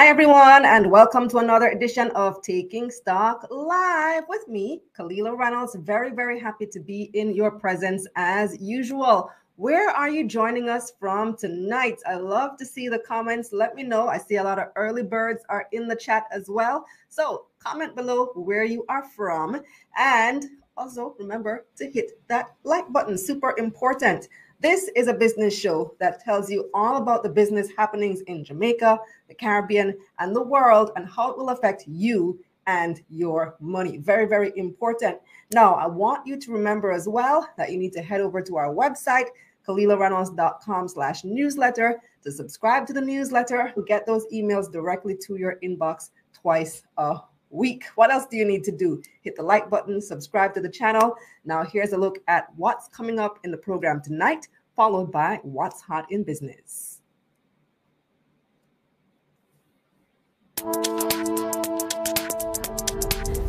[0.00, 5.74] Hi, everyone, and welcome to another edition of Taking Stock Live with me, Kalila Reynolds.
[5.74, 9.30] Very, very happy to be in your presence as usual.
[9.56, 11.98] Where are you joining us from tonight?
[12.06, 13.52] I love to see the comments.
[13.52, 14.08] Let me know.
[14.08, 16.86] I see a lot of early birds are in the chat as well.
[17.10, 19.60] So, comment below where you are from.
[19.98, 20.46] And
[20.78, 24.28] also remember to hit that like button, super important.
[24.60, 28.98] This is a business show that tells you all about the business happenings in Jamaica,
[29.26, 33.96] the Caribbean, and the world, and how it will affect you and your money.
[33.96, 35.16] Very, very important.
[35.54, 38.56] Now, I want you to remember as well that you need to head over to
[38.58, 39.28] our website,
[39.66, 46.10] KalilaReynolds.com slash newsletter to subscribe to the newsletter, get those emails directly to your inbox
[46.34, 47.18] twice a
[47.50, 47.84] week.
[47.96, 49.02] What else do you need to do?
[49.22, 51.16] Hit the like button, subscribe to the channel.
[51.44, 55.80] Now, here's a look at what's coming up in the program tonight, followed by what's
[55.80, 57.00] hot in business.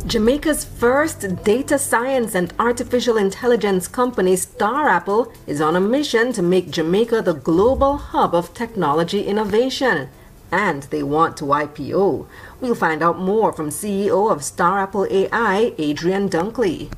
[0.08, 6.42] Jamaica's first data science and artificial intelligence company, Star Apple, is on a mission to
[6.42, 10.10] make Jamaica the global hub of technology innovation
[10.52, 12.28] and they want to IPO.
[12.60, 16.92] We'll find out more from CEO of Star Apple AI, Adrian Dunkley.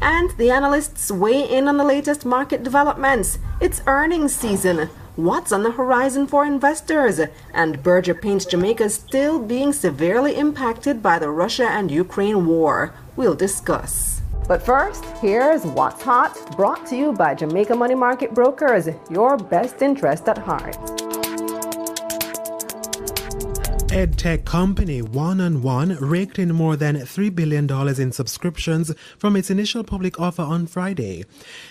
[0.00, 3.38] And the analysts weigh in on the latest market developments.
[3.60, 4.88] It's earnings season.
[5.16, 7.20] What's on the horizon for investors?
[7.52, 12.94] And Berger Paints Jamaica still being severely impacted by the Russia and Ukraine war.
[13.16, 14.22] We'll discuss.
[14.48, 19.82] But first, here's What's Hot, brought to you by Jamaica Money Market Brokers, your best
[19.82, 21.09] interest at heart.
[23.90, 27.68] EdTech company One on One raked in more than $3 billion
[28.00, 31.24] in subscriptions from its initial public offer on Friday.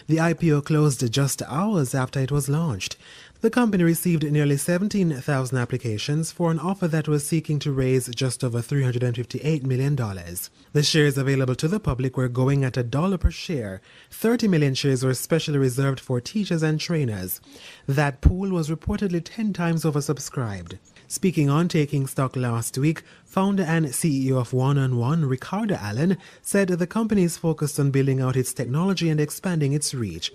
[0.07, 2.97] The IPO closed just hours after it was launched.
[3.39, 8.43] The company received nearly 17,000 applications for an offer that was seeking to raise just
[8.43, 9.95] over $358 million.
[9.95, 13.79] The shares available to the public were going at a dollar per share.
[14.11, 17.39] 30 million shares were specially reserved for teachers and trainers.
[17.87, 20.79] That pool was reportedly 10 times oversubscribed.
[21.11, 26.19] Speaking on Taking Stock last week, founder and CEO of One on One, Ricardo Allen,
[26.43, 30.31] said the company is focused on building out its technology and expanding its reach.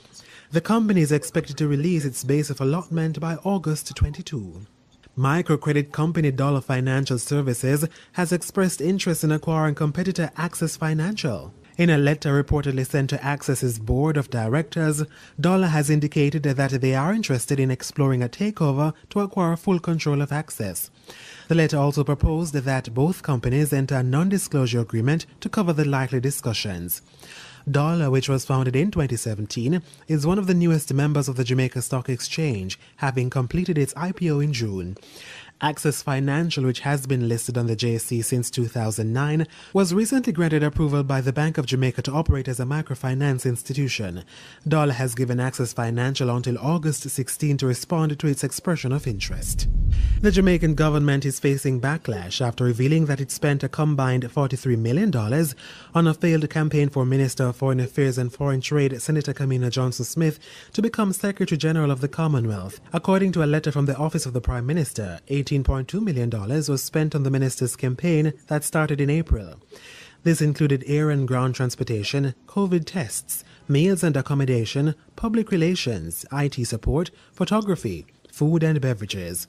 [0.50, 4.66] The company is expected to release its basis of allotment by August 22.
[5.16, 11.54] Microcredit company Dollar Financial Services has expressed interest in acquiring competitor Access Financial.
[11.76, 15.02] In a letter reportedly sent to Access's board of directors,
[15.40, 20.22] Dollar has indicated that they are interested in exploring a takeover to acquire full control
[20.22, 20.92] of Access.
[21.48, 25.84] The letter also proposed that both companies enter a non disclosure agreement to cover the
[25.84, 27.02] likely discussions.
[27.68, 31.80] Dollar, which was founded in 2017, is one of the newest members of the Jamaica
[31.80, 34.96] Stock Exchange, having completed its IPO in June.
[35.60, 41.04] Access Financial, which has been listed on the JSE since 2009, was recently granted approval
[41.04, 44.24] by the Bank of Jamaica to operate as a microfinance institution.
[44.66, 49.68] Dollar has given Access Financial until August 16 to respond to its expression of interest.
[50.20, 55.12] The Jamaican government is facing backlash after revealing that it spent a combined $43 million
[55.94, 60.04] on a failed campaign for Minister of Foreign Affairs and Foreign Trade, Senator Kamina Johnson
[60.04, 60.40] Smith,
[60.72, 62.80] to become Secretary General of the Commonwealth.
[62.92, 67.14] According to a letter from the Office of the Prime Minister, $18.2 million was spent
[67.14, 69.54] on the minister's campaign that started in April.
[70.24, 77.10] This included air and ground transportation, COVID tests, meals and accommodation, public relations, IT support,
[77.32, 79.46] photography, food and beverages.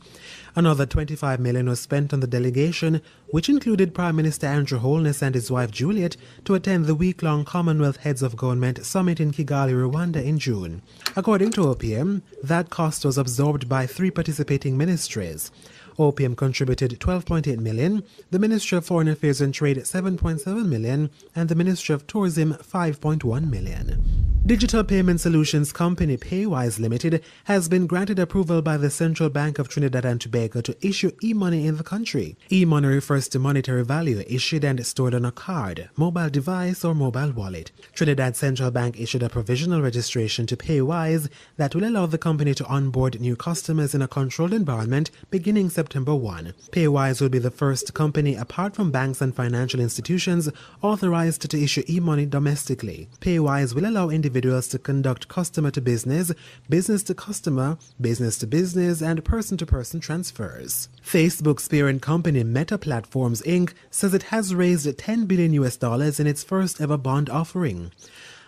[0.56, 3.02] Another 25 million was spent on the delegation,
[3.32, 6.16] which included Prime Minister Andrew Holness and his wife Juliet
[6.46, 10.84] to attend the week-long Commonwealth Heads of Government Summit in Kigali, Rwanda in June.
[11.16, 15.52] According to OPM, that cost was absorbed by three participating ministries.
[15.98, 21.56] OPM contributed 12.8 million, the Ministry of Foreign Affairs and Trade 7.7 million, and the
[21.56, 24.26] Ministry of Tourism 5.1 million.
[24.46, 29.68] Digital payment solutions company Paywise Limited has been granted approval by the Central Bank of
[29.68, 32.38] Trinidad and Tobago to issue e-money in the country.
[32.52, 37.32] E-money refers to monetary value issued and stored on a card, mobile device, or mobile
[37.32, 37.72] wallet.
[37.94, 41.28] Trinidad Central Bank issued a provisional registration to Paywise
[41.58, 45.85] that will allow the company to onboard new customers in a controlled environment beginning September
[45.94, 46.54] 1.
[46.72, 50.50] Paywise will be the first company apart from banks and financial institutions
[50.82, 53.10] authorized to issue e-money domestically.
[53.20, 56.32] Paywise will allow individuals individuals to conduct customer to business,
[56.70, 60.90] business to customer, business to business, and person to person transfers.
[61.04, 63.74] Facebook's parent company Meta Platforms Inc.
[63.90, 67.92] says it has raised 10 billion US dollars in its first ever bond offering.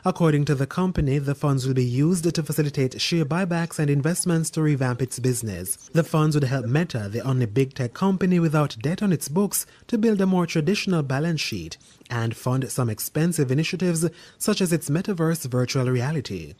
[0.07, 4.49] According to the company, the funds will be used to facilitate share buybacks and investments
[4.51, 5.75] to revamp its business.
[5.91, 9.65] The funds would help Meta, the only big tech company without debt on its books,
[9.87, 11.77] to build a more traditional balance sheet
[12.09, 14.05] and fund some expensive initiatives
[14.37, 16.53] such as its metaverse virtual reality.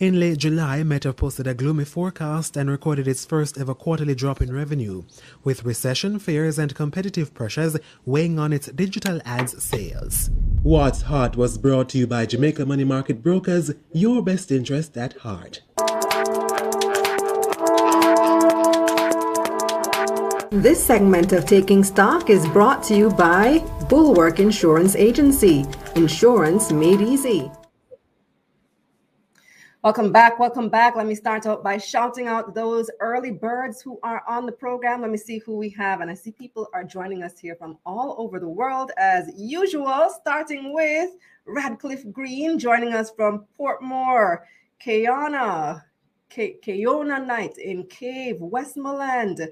[0.00, 4.40] In late July, Meta posted a gloomy forecast and recorded its first ever quarterly drop
[4.40, 5.02] in revenue,
[5.44, 7.76] with recession fears and competitive pressures
[8.06, 10.30] weighing on its digital ads sales.
[10.62, 15.18] What's Hot was brought to you by Jamaica Money Market Brokers, your best interest at
[15.18, 15.60] heart.
[20.50, 23.58] This segment of Taking Stock is brought to you by
[23.90, 25.66] Bulwark Insurance Agency.
[25.94, 27.50] Insurance made easy.
[29.82, 30.38] Welcome back.
[30.38, 30.94] Welcome back.
[30.94, 35.00] Let me start out by shouting out those early birds who are on the program.
[35.00, 36.02] Let me see who we have.
[36.02, 40.10] And I see people are joining us here from all over the world as usual,
[40.20, 41.08] starting with
[41.46, 44.40] Radcliffe Green joining us from Portmore,
[44.84, 45.82] Kayana,
[46.30, 49.48] Kayona Knight in Cave, Westmoreland,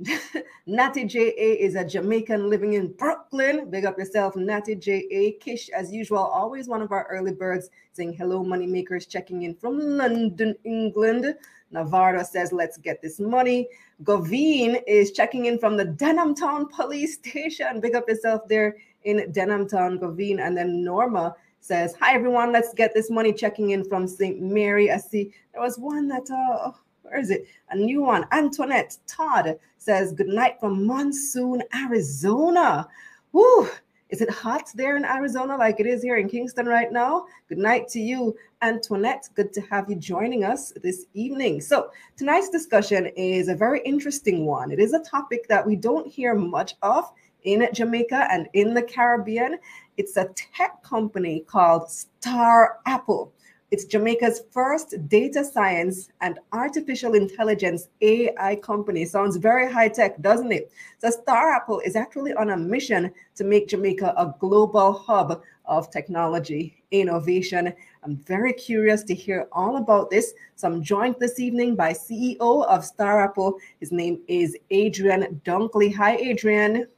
[0.66, 3.70] Natty JA is a Jamaican living in Brooklyn.
[3.70, 5.38] Big up yourself, Natty JA.
[5.40, 9.78] Kish, as usual, always one of our early birds saying hello, moneymakers checking in from
[9.78, 11.34] London, England.
[11.70, 13.68] Navarro says, let's get this money.
[14.04, 17.80] Goveen is checking in from the Denham Town Police Station.
[17.80, 20.40] Big up yourself there in Denham Town, Goveen.
[20.40, 24.40] And then Norma says, hi, everyone, let's get this money checking in from St.
[24.40, 24.90] Mary.
[24.90, 26.72] I see there was one that, uh,
[27.02, 27.46] where is it?
[27.70, 28.26] A new one.
[28.32, 32.88] Antoinette Todd says, Good night from Monsoon, Arizona.
[33.32, 33.68] Woo!
[34.10, 37.24] Is it hot there in Arizona like it is here in Kingston right now?
[37.48, 39.30] Good night to you, Antoinette.
[39.34, 41.62] Good to have you joining us this evening.
[41.62, 44.70] So, tonight's discussion is a very interesting one.
[44.70, 47.10] It is a topic that we don't hear much of
[47.44, 49.58] in Jamaica and in the Caribbean.
[49.96, 53.32] It's a tech company called Star Apple.
[53.72, 59.06] It's Jamaica's first data science and artificial intelligence AI company.
[59.06, 60.70] Sounds very high tech, doesn't it?
[60.98, 65.90] So, Star Apple is actually on a mission to make Jamaica a global hub of
[65.90, 67.72] technology innovation.
[68.04, 70.34] I'm very curious to hear all about this.
[70.56, 73.56] So, I'm joined this evening by CEO of Star Apple.
[73.80, 75.94] His name is Adrian Dunkley.
[75.94, 76.88] Hi, Adrian.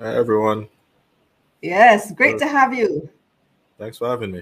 [0.00, 0.66] Hi, everyone.
[1.62, 3.08] Yes, great uh, to have you.
[3.84, 4.40] Thanks for having me.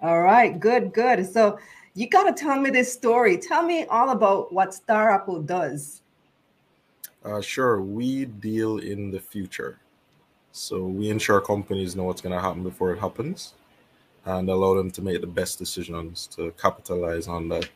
[0.00, 1.30] All right, good, good.
[1.30, 1.58] So
[1.92, 3.36] you got to tell me this story.
[3.36, 6.00] Tell me all about what Star Apple does.
[7.22, 7.82] Uh, sure.
[7.82, 9.78] We deal in the future.
[10.52, 13.52] So we ensure companies know what's going to happen before it happens
[14.24, 17.68] and allow them to make the best decisions to capitalize on that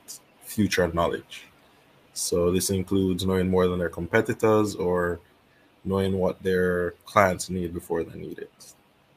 [0.43, 1.44] future knowledge.
[2.15, 5.21] So this includes knowing more than their competitors or
[5.85, 8.73] knowing what their clients need before they need it.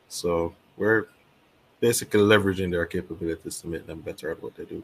[0.10, 1.08] So we're
[1.84, 4.82] basically leveraging their capabilities to make them better at what they do.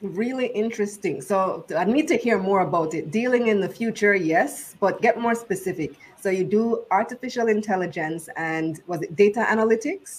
[0.00, 1.20] Really interesting.
[1.20, 3.10] So I need to hear more about it.
[3.10, 5.90] Dealing in the future, yes, but get more specific.
[6.22, 10.10] So you do artificial intelligence and was it data analytics?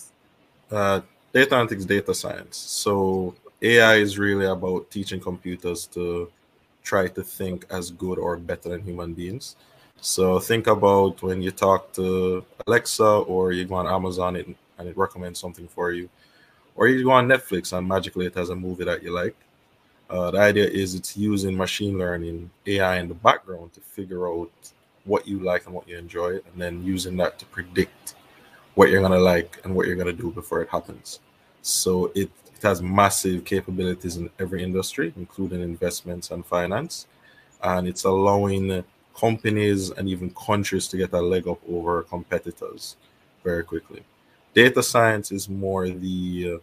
[0.70, 1.00] Uh,
[1.32, 2.58] data analytics, data science.
[2.58, 6.30] So AI is really about teaching computers to
[6.84, 9.56] try to think as good or better than human beings.
[10.02, 14.88] So think about when you talk to Alexa or you go on Amazon, it and
[14.88, 16.10] it recommends something for you.
[16.76, 19.36] Or you go on Netflix and magically it has a movie that you like.
[20.10, 24.52] Uh, the idea is it's using machine learning, AI in the background to figure out
[25.06, 28.16] what you like and what you enjoy, and then using that to predict
[28.76, 31.20] what you're gonna like and what you're gonna do before it happens.
[31.62, 37.08] So it, it has massive capabilities in every industry, including investments and finance,
[37.64, 38.84] and it's allowing
[39.18, 42.98] companies and even countries to get a leg up over competitors
[43.44, 44.04] very quickly.
[44.56, 46.62] Data science is more the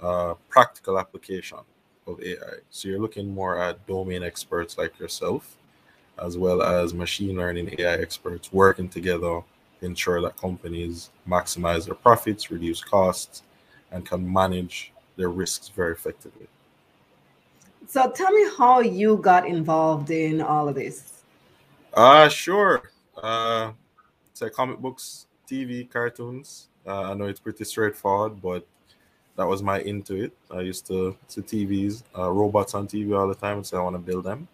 [0.00, 1.58] uh, practical application
[2.06, 2.36] of AI.
[2.70, 5.56] So you're looking more at domain experts like yourself,
[6.22, 9.42] as well as machine learning AI experts working together
[9.80, 13.42] to ensure that companies maximize their profits, reduce costs,
[13.90, 16.46] and can manage their risks very effectively.
[17.88, 21.24] So tell me how you got involved in all of this.
[21.92, 22.82] Uh sure.
[23.20, 23.72] Uh
[24.30, 26.68] it's like comic books, TV, cartoons.
[26.86, 28.66] Uh, I know it's pretty straightforward, but
[29.36, 30.32] that was my into it.
[30.50, 33.80] I used to see TVs, uh, robots on TV all the time, and say I
[33.80, 34.48] want to build them.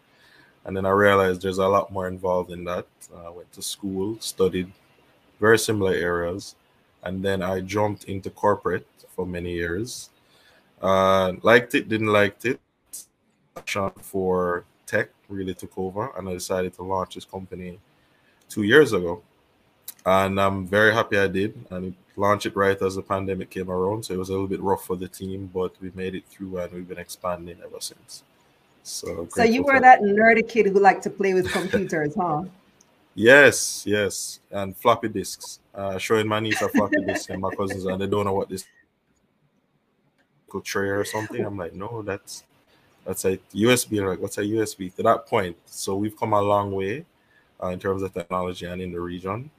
[0.64, 2.87] And then I realized there's a lot more involved in that.
[3.14, 4.70] Uh, I went to school, studied
[5.40, 6.54] very similar areas,
[7.02, 10.11] and then I jumped into corporate for many years.
[10.80, 12.61] Uh, liked it, didn't like it.
[13.54, 17.78] Passion for tech really took over, and I decided to launch this company
[18.49, 19.23] two years ago
[20.08, 21.54] and I'm very happy I did.
[21.70, 24.60] And launched it right as the pandemic came around, so it was a little bit
[24.60, 28.22] rough for the team, but we made it through, and we've been expanding ever since.
[28.82, 32.44] So, so you were that nerdy kid who liked to play with computers, huh?
[33.14, 35.58] Yes, yes, and floppy disks.
[35.75, 38.48] Uh, showing my niece a floppy disk and my cousins, and they don't know what
[38.48, 38.64] this
[40.62, 41.44] tray or something.
[41.44, 42.44] I'm like, no, that's
[43.04, 44.06] that's a USB.
[44.06, 44.94] like, what's a USB?
[44.94, 47.06] To that point, so we've come a long way
[47.60, 49.50] uh, in terms of technology and in the region.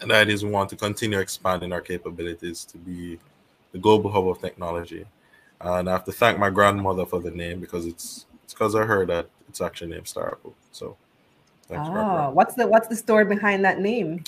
[0.00, 3.18] And that is we want to continue expanding our capabilities to be
[3.72, 5.04] the global hub of technology.
[5.60, 8.84] And I have to thank my grandmother for the name because it's it's because I
[8.84, 10.54] heard that it's actually named Star Apple.
[10.72, 10.96] So
[11.74, 14.22] ah, what's the what's the story behind that name?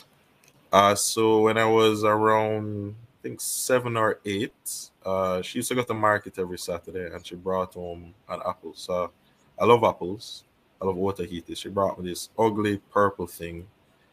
[0.72, 5.76] Uh so when I was around I think seven or eight, uh she used to
[5.76, 8.72] go to market every Saturday and she brought home an apple.
[8.74, 9.12] So
[9.58, 10.44] I love apples.
[10.82, 11.58] I love water heaters.
[11.58, 13.66] She brought me this ugly purple thing.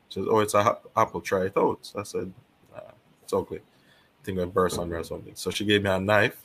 [0.09, 1.21] She says, "Oh, it's a apple.
[1.21, 2.33] Try it out." Oh, so I said,
[2.73, 2.91] nah,
[3.23, 5.35] "It's ugly." I think I burst on her or something.
[5.35, 6.41] So she gave me a knife,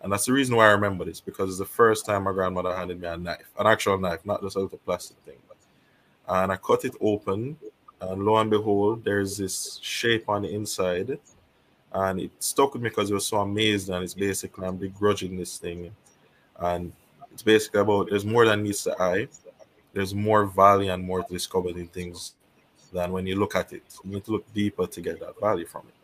[0.00, 2.74] and that's the reason why I remember this because it's the first time my grandmother
[2.74, 5.36] handed me a knife, an actual knife, not just a little plastic thing.
[6.28, 7.56] And I cut it open,
[8.00, 11.18] and lo and behold, there's this shape on the inside,
[11.92, 15.36] and it stuck with me because it was so amazed, and it's basically I'm begrudging
[15.36, 15.94] this thing,
[16.58, 16.92] and
[17.32, 19.28] it's basically about there's more than meets the eye.
[19.92, 22.34] There's more value and more to discover in things
[22.92, 23.82] than when you look at it.
[24.04, 25.94] You need to look deeper to get that value from it.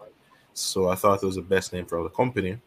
[0.59, 2.59] So I thought it was the best name for the company.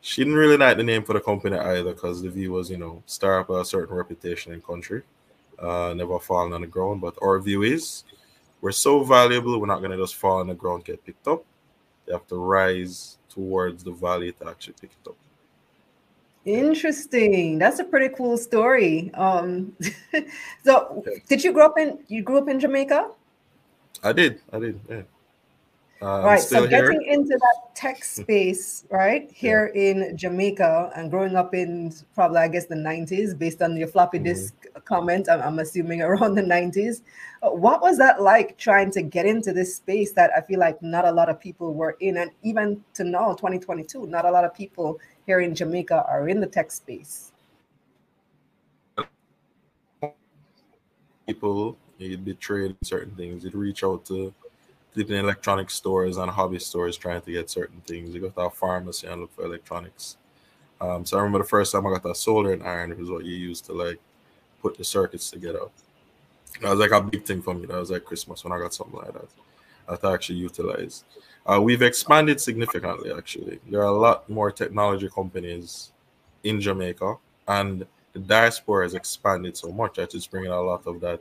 [0.00, 2.78] She didn't really like the name for the company either because the view was, you
[2.78, 5.02] know, start up a certain reputation in country,
[5.58, 7.00] uh, never falling on the ground.
[7.00, 8.04] But our view is
[8.60, 11.44] we're so valuable, we're not going to just fall on the ground, get picked up.
[12.06, 15.16] You have to rise towards the valley to actually pick it up.
[16.44, 17.58] Interesting.
[17.58, 19.12] That's a pretty cool story.
[19.14, 19.76] Um,
[20.64, 23.10] so, did you grow up in you grew up in Jamaica?
[24.02, 24.40] I did.
[24.52, 24.80] I did.
[24.88, 25.02] Yeah.
[26.02, 26.40] Uh, right.
[26.40, 27.12] So getting here.
[27.12, 29.82] into that tech space, right, here yeah.
[29.82, 34.18] in Jamaica and growing up in probably, I guess, the 90s, based on your floppy
[34.18, 34.24] mm-hmm.
[34.24, 37.02] disk comment, I'm, I'm, assuming around the 90s.
[37.40, 40.82] Uh, what was that like trying to get into this space that I feel like
[40.82, 42.16] not a lot of people were in?
[42.16, 46.40] And even to now, 2022, not a lot of people here in Jamaica are in
[46.40, 47.30] the tech space.
[51.28, 54.32] People, you'd be trading certain things, you'd reach out to
[54.94, 58.14] different electronic stores and hobby stores trying to get certain things.
[58.14, 60.16] You go to a pharmacy and look for electronics.
[60.80, 63.24] Um, so I remember the first time I got that soldering iron, it was what
[63.24, 64.00] you used to like
[64.60, 65.66] put the circuits together.
[66.60, 67.66] That was like a big thing for me.
[67.66, 69.28] That was like Christmas when I got something like that.
[69.88, 71.04] That I actually utilize.
[71.44, 73.58] Uh, we've expanded significantly, actually.
[73.68, 75.92] There are a lot more technology companies
[76.44, 77.16] in Jamaica,
[77.48, 81.20] and the diaspora has expanded so much that it's bringing a lot of that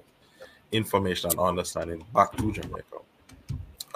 [0.72, 2.98] information and understanding back to Jamaica.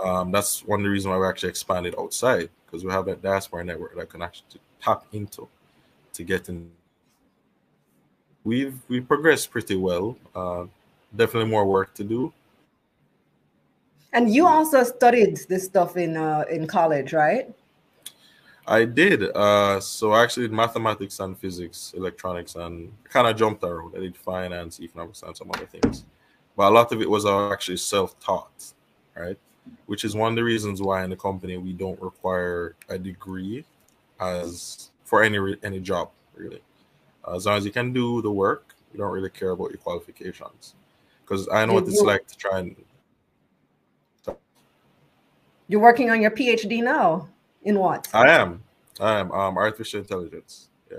[0.04, 3.22] Um, that's one of the reasons why we actually expanded outside because we have that
[3.22, 5.48] diaspora network that can actually tap into
[6.14, 6.70] to get in.
[8.44, 10.18] We've we progressed pretty well.
[10.36, 10.66] Uh,
[11.16, 12.34] definitely more work to do.
[14.14, 17.54] And you also studied this stuff in uh, in college, right?
[18.68, 19.24] I did.
[19.24, 23.94] Uh, so I actually did mathematics and physics, electronics, and kind of jumped around.
[23.96, 26.06] I did finance, economics, and some other things.
[26.56, 28.74] But a lot of it was actually self-taught,
[29.16, 29.38] right?
[29.86, 33.66] which is one of the reasons why in the company we don't require a degree
[34.20, 36.62] as for any any job really.
[37.34, 40.76] As long as you can do the work, you don't really care about your qualifications.
[41.24, 42.76] Because I know what it's like to try and.
[45.68, 47.28] You're working on your PhD now.
[47.64, 48.08] In what?
[48.14, 48.64] I am.
[49.00, 49.32] I am.
[49.32, 50.70] Um, artificial intelligence.
[50.92, 50.98] Yeah.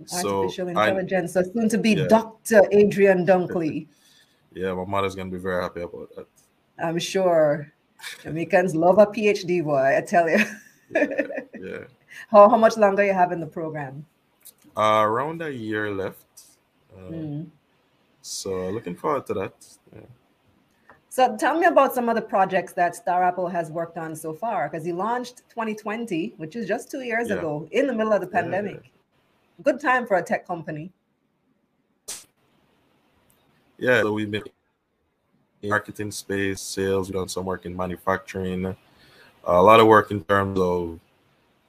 [0.00, 1.36] Artificial so intelligence.
[1.36, 2.06] I, so soon to be yeah.
[2.06, 2.62] Dr.
[2.72, 3.86] Adrian Dunkley.
[4.54, 6.26] Yeah, my mother's gonna be very happy about that.
[6.82, 7.72] I'm sure.
[8.22, 10.44] Jamaicans love a PhD boy, I tell you.
[10.94, 11.06] yeah,
[11.58, 11.78] yeah.
[12.30, 14.04] How, how much longer you have in the program?
[14.76, 16.42] Uh, around a year left.
[16.96, 17.46] Uh, mm.
[18.22, 19.66] So looking forward to that.
[19.94, 20.00] Yeah.
[21.10, 24.32] So tell me about some of the projects that Star Apple has worked on so
[24.32, 27.36] far, because you launched 2020, which is just two years yeah.
[27.36, 28.90] ago, in the middle of the pandemic.
[29.62, 30.92] Good time for a tech company.
[33.80, 34.42] Yeah, so we've been
[35.62, 37.08] in marketing space, sales.
[37.08, 38.76] We've done some work in manufacturing,
[39.44, 40.98] a lot of work in terms of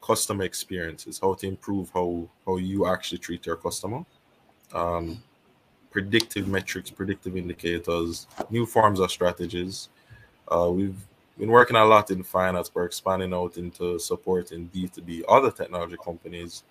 [0.01, 4.03] customer experiences, how to improve how how you actually treat your customer,
[4.73, 5.21] um,
[5.91, 9.89] predictive metrics, predictive indicators, new forms of strategies.
[10.47, 10.97] Uh, we've
[11.37, 12.71] been working a lot in finance.
[12.73, 16.63] We're expanding out into supporting B2B other technology companies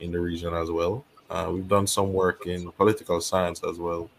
[0.00, 1.02] in the region as well.
[1.30, 4.10] Uh, we've done some work in political science as well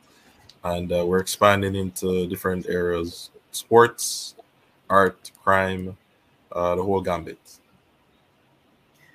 [0.63, 4.35] and uh, we're expanding into different areas sports
[4.89, 5.97] art, crime,
[6.51, 7.39] uh, the whole gambit.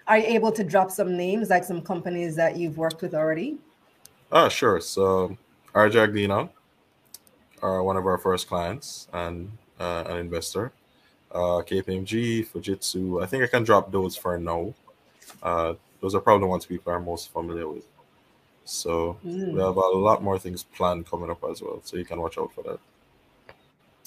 [0.06, 3.58] Are you able to drop some names, like some companies that you've worked with already?
[4.32, 4.80] Ah, sure.
[4.80, 5.36] So,
[5.74, 6.48] RJR Gleaner
[7.62, 10.72] are one of our first clients and uh, an investor.
[11.30, 13.22] Uh, KPMG, Fujitsu.
[13.22, 14.74] I think I can drop those for now.
[15.42, 17.84] Uh, those are probably the ones people are most familiar with.
[18.68, 19.54] So mm.
[19.54, 21.80] we have a lot more things planned coming up as well.
[21.84, 22.78] So you can watch out for that.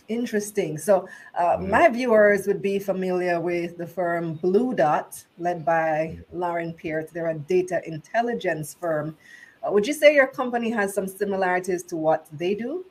[0.08, 0.78] Interesting.
[0.78, 1.68] So uh, mm.
[1.68, 6.20] my viewers would be familiar with the firm Blue Dot, led by.
[6.32, 7.10] Lauren Peart.
[7.12, 9.18] They're a data intelligence firm.
[9.64, 12.86] Uh, would you say your company has some similarities to what they do?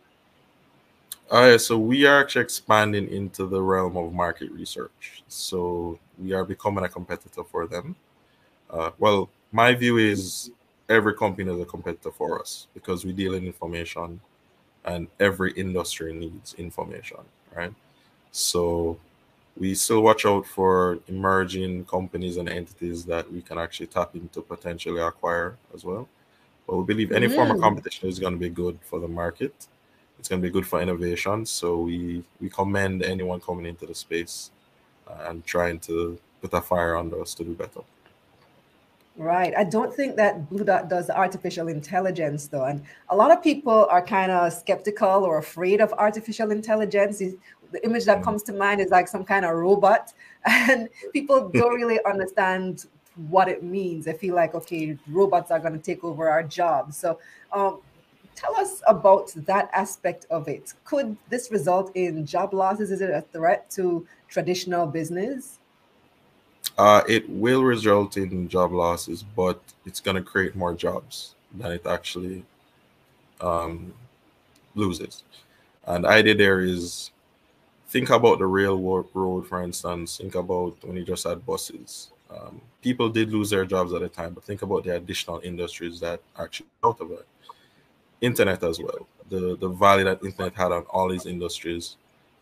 [1.32, 5.22] Uh, yeah, so we are actually expanding into the realm of market research.
[5.28, 7.94] So we are becoming a competitor for them.
[8.68, 10.50] Uh, well, my view is
[10.90, 14.20] every company is a competitor for us because we deal in information
[14.84, 17.18] and every industry needs information,
[17.54, 17.72] right?
[18.32, 18.98] So
[19.56, 24.42] we still watch out for emerging companies and entities that we can actually tap into
[24.42, 26.08] potentially acquire as well.
[26.66, 27.34] But we believe any mm.
[27.34, 27.62] form of mm.
[27.62, 29.54] competition is going to be good for the market.
[30.18, 31.46] It's going to be good for innovation.
[31.46, 34.50] So we we commend anyone coming into the space
[35.08, 37.80] uh, and trying to put a fire under us to do better.
[39.20, 39.52] Right.
[39.54, 42.64] I don't think that Blue Dot does artificial intelligence, though.
[42.64, 47.18] And a lot of people are kind of skeptical or afraid of artificial intelligence.
[47.18, 50.14] The image that comes to mind is like some kind of robot,
[50.46, 52.86] and people don't really understand
[53.28, 54.06] what it means.
[54.06, 56.96] They feel like, okay, robots are going to take over our jobs.
[56.96, 57.18] So,
[57.52, 57.80] um,
[58.34, 60.72] tell us about that aspect of it.
[60.86, 62.90] Could this result in job losses?
[62.90, 65.59] Is it a threat to traditional business?
[66.80, 71.72] Uh, it will result in job losses, but it's going to create more jobs than
[71.72, 72.42] it actually
[73.42, 73.92] um,
[74.74, 75.22] loses.
[75.84, 77.10] And the idea there is
[77.88, 80.16] think about the railroad, for instance.
[80.16, 82.08] Think about when you just had buses.
[82.30, 86.00] Um, people did lose their jobs at the time, but think about the additional industries
[86.00, 87.26] that actually out of it.
[88.22, 89.06] Internet as well.
[89.28, 91.96] The the value that internet had on all these industries.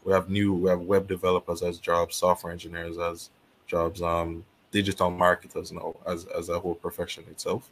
[0.05, 3.31] We have new, we have web developers as jobs, software engineers as
[3.69, 7.71] jobs, um, digital marketers now as, as a whole profession itself.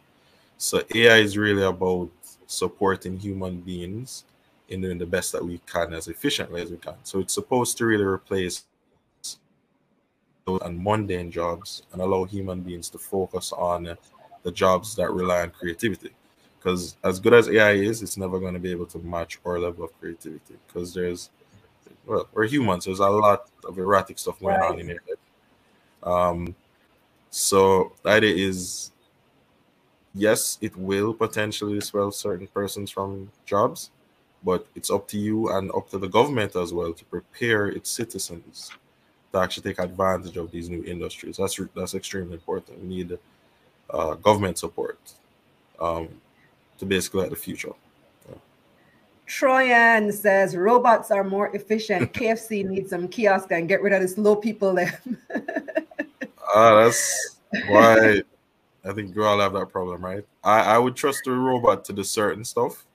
[0.58, 2.10] So AI is really about
[2.46, 4.24] supporting human beings
[4.68, 6.94] in doing the best that we can as efficiently as we can.
[7.02, 8.64] So it's supposed to really replace
[10.44, 13.96] those and mundane jobs and allow human beings to focus on
[14.42, 16.10] the jobs that rely on creativity.
[16.58, 19.58] Because as good as AI is, it's never going to be able to match our
[19.58, 20.54] level of creativity.
[20.66, 21.30] Because there's,
[22.06, 22.86] well, we're humans.
[22.86, 24.72] There's a lot of erratic stuff going right.
[24.72, 25.02] on in here
[26.06, 26.54] um,
[27.30, 28.92] so the idea is,
[30.14, 33.90] yes, it will potentially dissuade certain persons from jobs,
[34.42, 37.90] but it's up to you and up to the government as well to prepare its
[37.90, 38.70] citizens
[39.32, 41.36] to actually take advantage of these new industries.
[41.36, 42.80] That's that's extremely important.
[42.80, 43.18] We need
[43.90, 44.98] uh, government support
[45.80, 46.08] um,
[46.78, 47.72] to basically at the future.
[49.26, 52.12] Troyan says robots are more efficient.
[52.14, 55.00] KFC needs some kiosk and get rid of the slow people there.
[56.56, 57.38] Uh, that's
[57.68, 58.22] why
[58.82, 60.24] I think we all have that problem, right?
[60.42, 62.86] I, I would trust the robot to do certain stuff.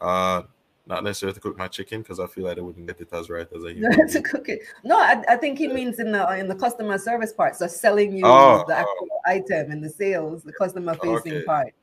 [0.00, 0.42] Uh,
[0.86, 3.28] not necessarily to cook my chicken because I feel like they wouldn't get it as
[3.30, 4.06] right as a human.
[4.06, 4.60] to cook it.
[4.84, 8.16] No, I, I, think he means in the in the customer service part, so selling
[8.16, 9.30] you oh, the actual oh.
[9.30, 11.44] item and the sales, the customer facing okay.
[11.44, 11.74] part.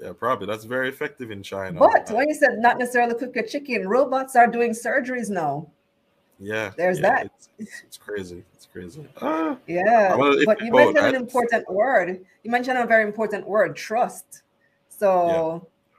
[0.00, 1.78] Yeah, probably that's very effective in China.
[1.78, 5.68] But when you said not necessarily cook your chicken, robots are doing surgeries now.
[6.40, 7.30] Yeah, there's yeah, that.
[7.58, 8.42] It's, it's, crazy.
[8.54, 9.06] It's crazy.
[9.20, 12.24] Uh, yeah, but you mentioned an important word.
[12.42, 14.42] You mentioned a very important word: trust.
[14.88, 15.98] So, yeah.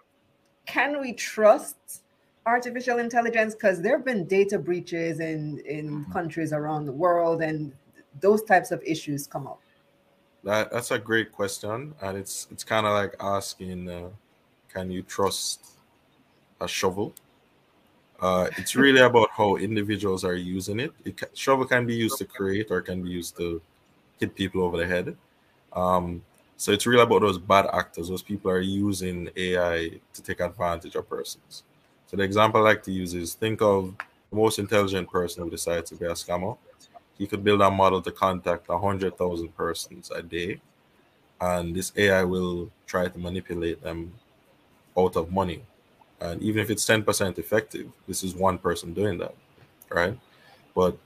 [0.65, 2.01] can we trust
[2.47, 3.53] artificial intelligence?
[3.53, 6.11] Because there have been data breaches in in mm-hmm.
[6.11, 7.71] countries around the world, and
[8.19, 9.61] those types of issues come up.
[10.43, 14.09] That that's a great question, and it's it's kind of like asking, uh,
[14.73, 15.67] can you trust
[16.59, 17.13] a shovel?
[18.21, 20.93] Uh, it's really about how individuals are using it.
[21.03, 23.59] it shovel can be used to create or can be used to
[24.19, 25.17] hit people over the head.
[25.73, 26.23] Um,
[26.55, 28.09] so it's really about those bad actors.
[28.09, 31.63] Those people are using AI to take advantage of persons.
[32.05, 33.95] So the example I like to use is think of
[34.29, 36.55] the most intelligent person who decides to be a scammer.
[37.17, 40.61] He could build a model to contact 100,000 persons a day.
[41.39, 44.13] And this AI will try to manipulate them
[44.95, 45.63] out of money
[46.21, 49.35] and even if it's 10% effective this is one person doing that
[49.89, 50.17] right
[50.75, 50.97] but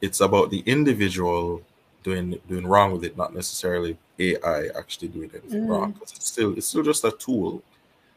[0.00, 1.62] it's about the individual
[2.02, 5.68] doing doing wrong with it not necessarily ai actually doing anything mm.
[5.68, 7.62] wrong because it's still it's still just a tool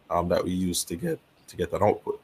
[0.09, 2.19] um, that we use to get to get an output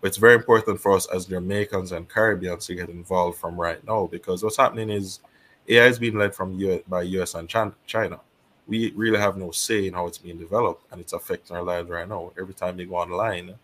[0.00, 3.84] But it's very important for us as Jamaicans and Caribbeans to get involved from right
[3.86, 5.20] now because what's happening is
[5.68, 8.20] AI is being led from US, by US and China.
[8.68, 11.88] We really have no say in how it's being developed, and it's affecting our lives
[11.88, 12.32] right now.
[12.38, 13.54] Every time you go online,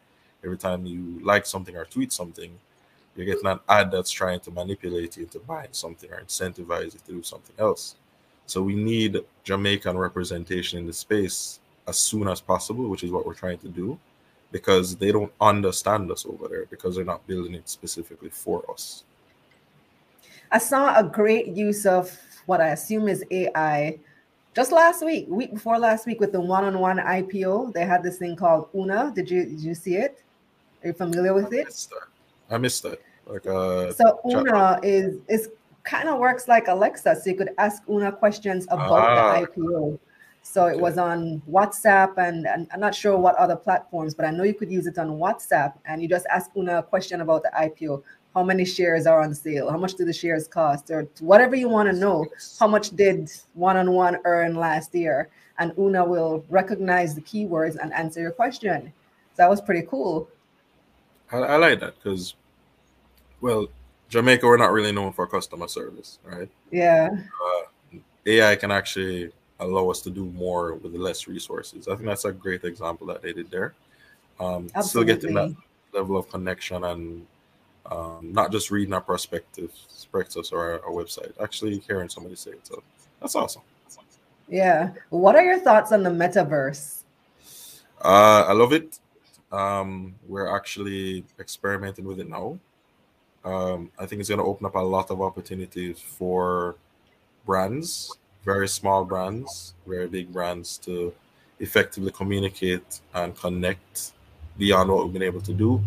[0.45, 2.51] every time you like something or tweet something,
[3.17, 7.01] you're getting an ad that's trying to manipulate you into buying something or incentivize you
[7.07, 7.97] to do something else.
[8.47, 13.27] So we need Jamaican representation in the space as soon as possible, which is what
[13.27, 13.99] we're trying to do,
[14.51, 19.05] because they don't understand us over there because they're not building it specifically for us.
[20.51, 23.99] I saw a great use of what I assume is AI
[24.55, 27.73] just last week, week before last week, with the one-on-one IPO.
[27.73, 29.11] They had this thing called Una.
[29.15, 30.23] Did you did you see it?
[30.83, 31.65] Are you familiar with I it?
[31.67, 32.55] missed that.
[32.55, 33.01] I missed that.
[33.27, 35.49] Like uh, so Una is is
[35.85, 39.41] kind of works like Alexa, so you could ask Una questions about ah.
[39.41, 39.99] the IPO.
[40.43, 44.33] So it was on WhatsApp and, and, I'm not sure what other platforms, but I
[44.33, 47.45] know you could use it on WhatsApp and you just ask Una a question about
[47.45, 48.03] the IPO.
[48.35, 49.71] How many shares are on sale?
[49.71, 50.91] How much do the shares cost?
[50.91, 52.27] Or whatever you want to know.
[52.59, 55.29] How much did one on one earn last year?
[55.59, 58.93] And Una will recognize the keywords and answer your question.
[59.35, 60.29] So that was pretty cool.
[61.33, 62.35] I, I like that because,
[63.41, 63.67] well,
[64.09, 66.49] Jamaica, we're not really known for customer service, right?
[66.71, 67.09] Yeah.
[67.13, 71.89] Uh, AI can actually allow us to do more with less resources.
[71.89, 73.75] I think that's a great example that they did there.
[74.39, 75.55] Um, still getting that
[75.93, 77.27] level of connection and
[77.87, 82.53] um, not just reading our perspectives, perspectives or our, our, website, actually hearing somebody say
[82.53, 82.67] it.
[82.67, 82.83] So
[83.21, 83.63] that's awesome.
[84.49, 84.91] Yeah.
[85.11, 87.03] What are your thoughts on the metaverse?
[88.05, 88.99] Uh, I love it.
[89.53, 92.59] Um, we're actually experimenting with it now.
[93.45, 96.77] Um, I think it's going to open up a lot of opportunities for
[97.45, 101.15] brands very small brands, very big brands to
[101.61, 104.13] effectively communicate and connect
[104.59, 105.81] beyond what we've been able to do.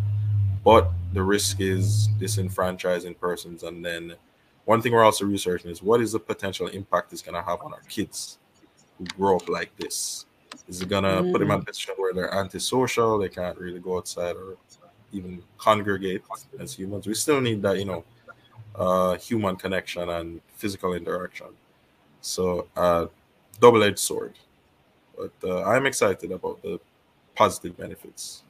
[0.64, 3.64] But the risk is disenfranchising persons.
[3.64, 4.16] And then
[4.64, 7.62] one thing we're also researching is what is the potential impact it's going to have
[7.62, 8.38] on our kids
[8.98, 10.26] who grow up like this?
[10.68, 11.32] Is to mm.
[11.32, 13.18] put them in a position where they're antisocial?
[13.18, 14.58] They can't really go outside or
[15.12, 16.24] even congregate
[16.60, 17.08] as humans.
[17.08, 18.04] We still need that, you know,
[18.76, 21.48] uh, human connection and physical interaction.
[22.22, 23.08] So, uh,
[23.60, 24.34] double edged sword.
[25.18, 26.80] But uh, I'm excited about the
[27.36, 28.44] positive benefits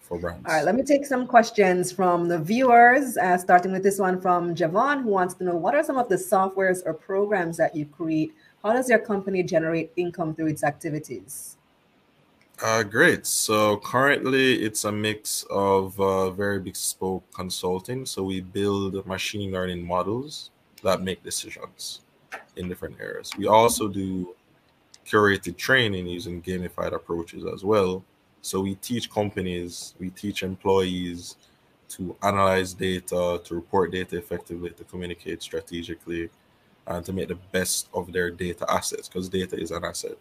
[0.00, 0.44] for brands.
[0.46, 4.20] All right, let me take some questions from the viewers, uh, starting with this one
[4.20, 7.76] from Javon, who wants to know what are some of the softwares or programs that
[7.76, 8.34] you create?
[8.62, 11.56] How does your company generate income through its activities?
[12.60, 13.24] Uh, great.
[13.24, 18.04] So currently, it's a mix of uh, very bespoke consulting.
[18.04, 20.50] So we build machine learning models
[20.82, 22.00] that make decisions
[22.56, 23.30] in different areas.
[23.38, 24.34] We also do
[25.06, 28.04] curated training using gamified approaches as well.
[28.42, 31.36] So we teach companies, we teach employees
[31.90, 36.28] to analyze data, to report data effectively, to communicate strategically,
[36.88, 40.18] and to make the best of their data assets because data is an asset.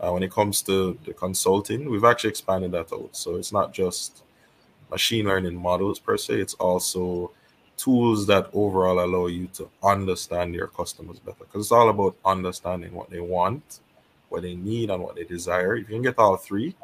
[0.00, 3.10] Uh, when it comes to the consulting, we've actually expanded that out.
[3.12, 4.22] So it's not just
[4.90, 7.32] machine learning models per se, it's also
[7.76, 12.92] tools that overall allow you to understand your customers better because it's all about understanding
[12.92, 13.80] what they want
[14.30, 16.74] what they need and what they desire if you can get all three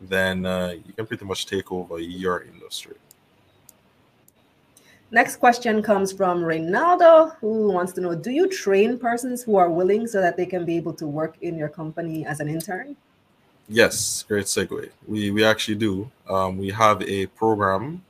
[0.00, 2.96] then uh, you can pretty much take over your industry
[5.10, 9.70] next question comes from reynaldo who wants to know do you train persons who are
[9.70, 12.96] willing so that they can be able to work in your company as an intern
[13.68, 18.02] yes great segue we we actually do um, we have a program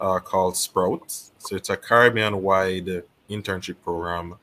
[0.00, 1.10] uh, called Sprout.
[1.38, 4.36] So it's a Caribbean wide internship program.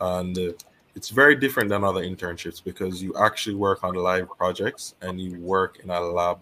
[0.00, 0.54] And
[0.94, 5.38] it's very different than other internships because you actually work on live projects and you
[5.40, 6.40] work in a lab.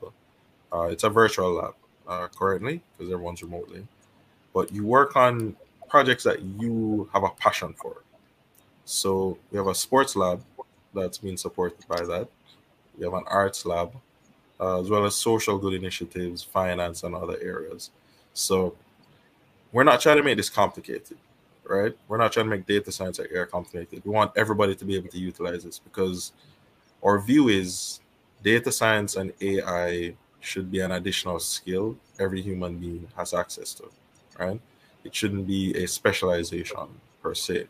[0.73, 1.75] Uh, it's a virtual lab
[2.07, 3.87] uh, currently because everyone's remotely.
[4.59, 5.55] But you work on
[5.89, 8.03] projects that you have a passion for.
[8.85, 10.43] So we have a sports lab
[10.93, 12.27] that's being supported by that.
[12.97, 13.93] We have an arts lab,
[14.59, 17.93] uh, as well as social good initiatives, finance, and other areas.
[18.35, 18.75] So
[19.71, 21.19] we're not trying to make this complicated,
[21.63, 21.97] right?
[22.09, 24.03] We're not trying to make data science like air complicated.
[24.05, 26.33] We want everybody to be able to utilize this because
[27.05, 28.01] our view is
[28.43, 33.89] data science and AI should be an additional skill every human being has access to,
[34.39, 34.61] right?
[35.05, 36.89] It shouldn't be a specialization
[37.23, 37.67] per se.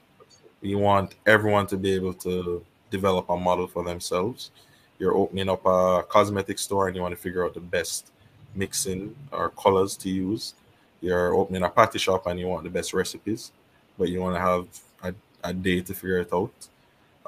[0.61, 4.51] We want everyone to be able to develop a model for themselves.
[4.99, 8.11] You're opening up a cosmetic store and you want to figure out the best
[8.55, 10.55] mixing or colors to use.
[11.01, 13.53] You're opening a party shop and you want the best recipes,
[13.97, 14.67] but you want to have
[15.05, 15.15] a,
[15.49, 16.53] a day to figure it out.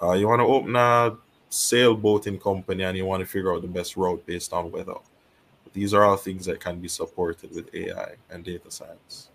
[0.03, 1.17] Uh, you want to open a
[1.51, 4.95] sailboating company and you want to figure out the best route based on weather.
[5.73, 9.29] These are all things that can be supported with AI and data science.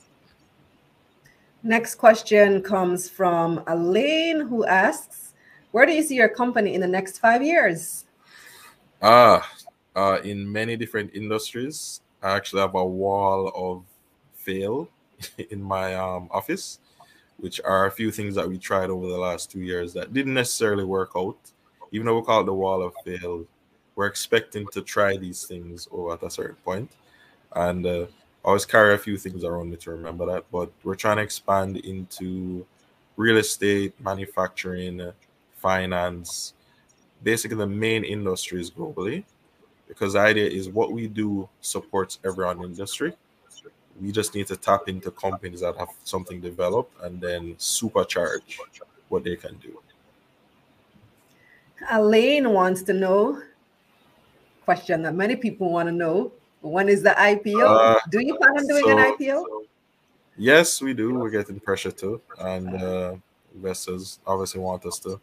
[1.63, 5.33] Next question comes from Elaine, who asks,
[5.71, 8.05] "Where do you see your company in the next five years?"
[9.01, 9.49] Ah,
[9.95, 12.01] uh, in many different industries.
[12.21, 13.83] I actually have a wall of
[14.33, 14.89] fail
[15.49, 16.79] in my um, office,
[17.37, 20.33] which are a few things that we tried over the last two years that didn't
[20.33, 21.37] necessarily work out.
[21.91, 23.45] Even though we call it the wall of fail,
[23.95, 26.91] we're expecting to try these things over at a certain point.
[27.55, 28.07] And uh,
[28.43, 30.45] I always carry a few things around me to remember that.
[30.51, 32.65] But we're trying to expand into
[33.15, 35.11] real estate, manufacturing,
[35.57, 36.53] finance,
[37.23, 39.23] basically the main industries globally.
[39.87, 43.13] Because the idea is what we do supports every industry.
[44.01, 48.57] We just need to tap into companies that have something developed and then supercharge
[49.07, 49.79] what they can do.
[51.91, 53.41] Elaine wants to know
[54.65, 56.33] question that many people want to know.
[56.61, 57.63] When is the IPO?
[57.63, 59.43] Uh, do you plan on doing so, an IPO?
[60.37, 61.13] Yes, we do.
[61.13, 63.15] We're getting pressure too, and uh,
[63.53, 65.21] investors obviously want us to.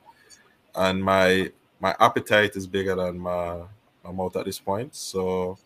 [0.75, 1.51] And my
[1.81, 3.63] my appetite is bigger than my
[4.05, 4.95] my mouth at this point.
[4.95, 5.59] So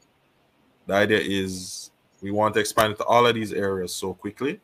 [0.86, 1.90] the idea is
[2.22, 4.60] we want to expand into all of these areas so quickly.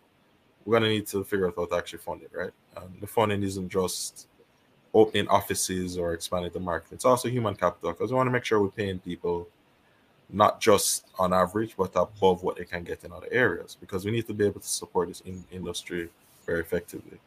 [0.64, 2.52] We're gonna need to figure out how to actually fund it, right?
[2.76, 4.28] And the funding isn't just
[4.94, 6.92] opening offices or expanding the market.
[6.92, 9.48] It's also human capital because we want to make sure we're paying people
[10.30, 14.10] not just on average, but above what they can get in other areas because we
[14.10, 16.08] need to be able to support this in- industry
[16.46, 17.18] very effectively.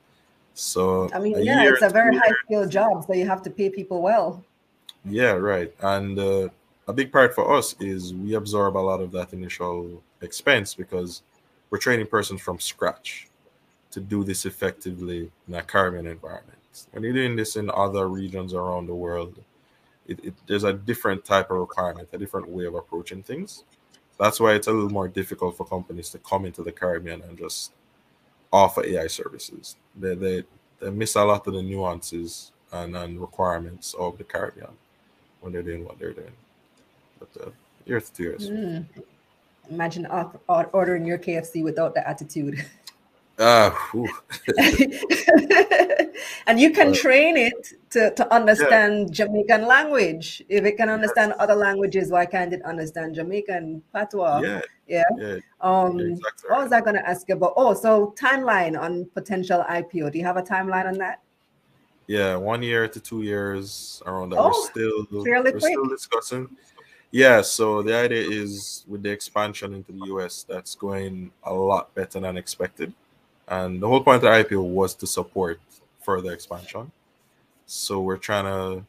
[0.53, 3.69] So, I mean, yeah, it's a very high skilled job, so you have to pay
[3.69, 4.43] people well.
[5.03, 5.73] Yeah, right.
[5.81, 6.49] And uh,
[6.87, 11.23] a big part for us is we absorb a lot of that initial expense because
[11.69, 13.27] we're training persons from scratch
[13.91, 16.57] to do this effectively in a Caribbean environment.
[16.91, 19.39] When you're doing this in other regions around the world,
[20.07, 23.63] it, it, there's a different type of requirement, a different way of approaching things.
[24.19, 27.37] That's why it's a little more difficult for companies to come into the Caribbean and
[27.37, 27.73] just
[28.51, 29.75] offer AI services.
[29.95, 30.43] They they,
[30.79, 34.71] they miss a lot of the nuances and, and requirements of the Caribbean
[35.41, 36.31] when they're doing what they're doing.
[37.19, 37.49] But uh,
[37.85, 38.49] years to years.
[38.49, 38.85] Mm.
[39.69, 40.07] Imagine
[40.47, 42.65] ordering your KFC without the attitude.
[43.37, 43.69] Uh,
[46.47, 49.25] and you can train it to, to understand yeah.
[49.25, 50.41] Jamaican language.
[50.47, 51.37] If it can understand yes.
[51.41, 54.39] other languages, why can't it understand Jamaican patois?
[54.39, 54.61] Yeah.
[54.87, 55.03] Yeah.
[55.17, 55.37] yeah.
[55.59, 57.53] Um, yeah, exactly what was I going to ask you about?
[57.57, 60.13] Oh, so timeline on potential IPO.
[60.13, 61.19] Do you have a timeline on that?
[62.07, 64.37] Yeah, one year to two years around that.
[64.39, 65.73] Oh, we're still fairly we're quick.
[65.73, 66.49] still discussing.
[67.11, 71.93] Yeah, so the idea is with the expansion into the US, that's going a lot
[71.95, 72.93] better than expected.
[73.47, 75.59] And the whole point of the IPO was to support
[76.01, 76.91] further expansion.
[77.65, 78.85] So we're trying to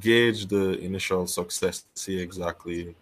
[0.00, 2.94] gauge the initial success to see exactly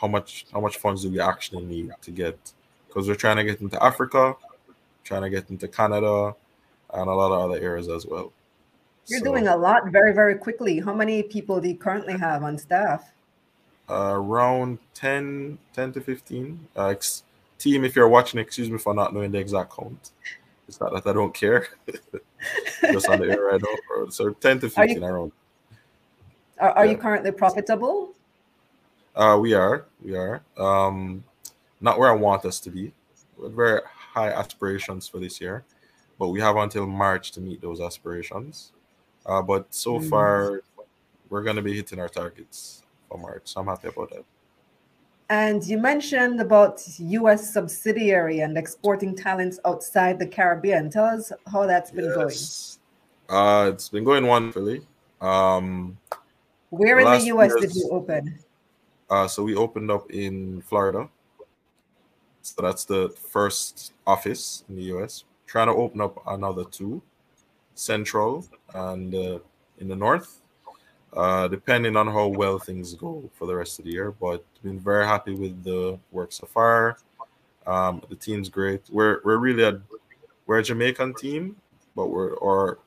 [0.00, 2.38] how much how much funds do we actually need to get
[2.86, 4.34] because we're trying to get into Africa,
[5.04, 6.34] trying to get into Canada,
[6.92, 8.32] and a lot of other areas as well.
[9.06, 10.80] You're so, doing a lot very very quickly.
[10.80, 13.12] How many people do you currently have on staff?
[13.88, 16.68] Uh, around 10, 10 to 15.
[16.74, 16.94] Uh,
[17.58, 20.10] team, if you're watching, excuse me for not knowing the exact count.
[20.68, 21.68] It's not that I don't care.
[22.82, 24.08] Just on the air right now.
[24.08, 25.32] So 10 to 15 are you, around.
[26.58, 26.92] Are, are yeah.
[26.92, 28.12] you currently profitable?
[29.14, 29.86] Uh, we are.
[30.02, 30.42] We are.
[30.58, 31.24] Um,
[31.80, 32.92] not where I want us to be.
[33.38, 35.64] With very high aspirations for this year,
[36.18, 38.72] but we have until March to meet those aspirations.
[39.26, 40.08] Uh, but so mm-hmm.
[40.08, 40.62] far,
[41.28, 43.42] we're going to be hitting our targets for March.
[43.44, 44.24] So I'm happy about that.
[45.28, 50.88] And you mentioned about US subsidiary and exporting talents outside the Caribbean.
[50.88, 52.78] Tell us how that's been yes.
[53.28, 53.38] going.
[53.38, 54.82] Uh, it's been going wonderfully.
[55.20, 55.98] Um,
[56.70, 58.38] Where in the US years, did you open?
[59.10, 61.08] Uh, so we opened up in Florida.
[62.42, 65.24] So that's the first office in the US.
[65.46, 67.02] Trying to open up another two,
[67.74, 69.38] Central and uh,
[69.78, 70.40] in the North
[71.16, 74.10] uh, depending on how well things go for the rest of the year.
[74.12, 76.98] But been very happy with the work so far.
[77.66, 78.82] Um, the team's great.
[78.90, 79.80] We're we're really a
[80.46, 81.56] we're a Jamaican team,
[81.96, 82.78] but we're our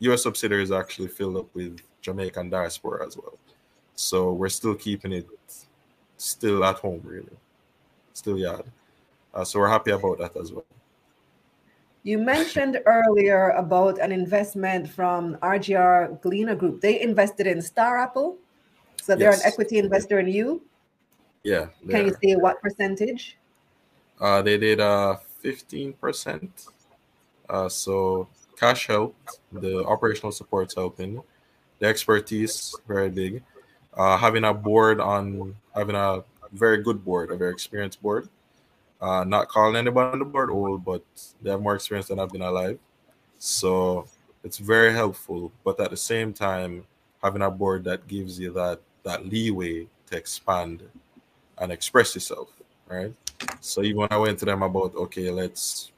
[0.00, 0.24] U.S.
[0.24, 3.38] subsidiary is actually filled up with Jamaican diaspora as well.
[3.94, 5.26] So we're still keeping it
[6.18, 7.36] still at home, really,
[8.12, 8.64] still yard.
[9.32, 10.64] Uh, so we're happy about that as well.
[12.06, 16.80] You mentioned earlier about an investment from RJR Gleaner Group.
[16.80, 18.36] They invested in Star Apple.
[19.02, 19.40] So they're yes.
[19.42, 20.62] an equity investor in you.
[21.42, 21.66] Yeah.
[21.90, 23.36] Can you say what percentage?
[24.20, 26.48] Uh, they did uh, 15%.
[27.48, 31.20] Uh, so cash helped, the operational support's helping,
[31.80, 33.42] the expertise very big.
[33.94, 38.28] Uh, having a board on having a very good board, a very experienced board.
[39.00, 41.02] Uh, not calling anybody on the board old, but
[41.42, 42.78] they have more experience than I've been alive.
[43.38, 44.06] So
[44.42, 45.52] it's very helpful.
[45.64, 46.86] But at the same time,
[47.22, 50.82] having a board that gives you that that leeway to expand
[51.58, 52.48] and express yourself,
[52.88, 53.12] right?
[53.60, 55.92] So even when I went to them about okay, let's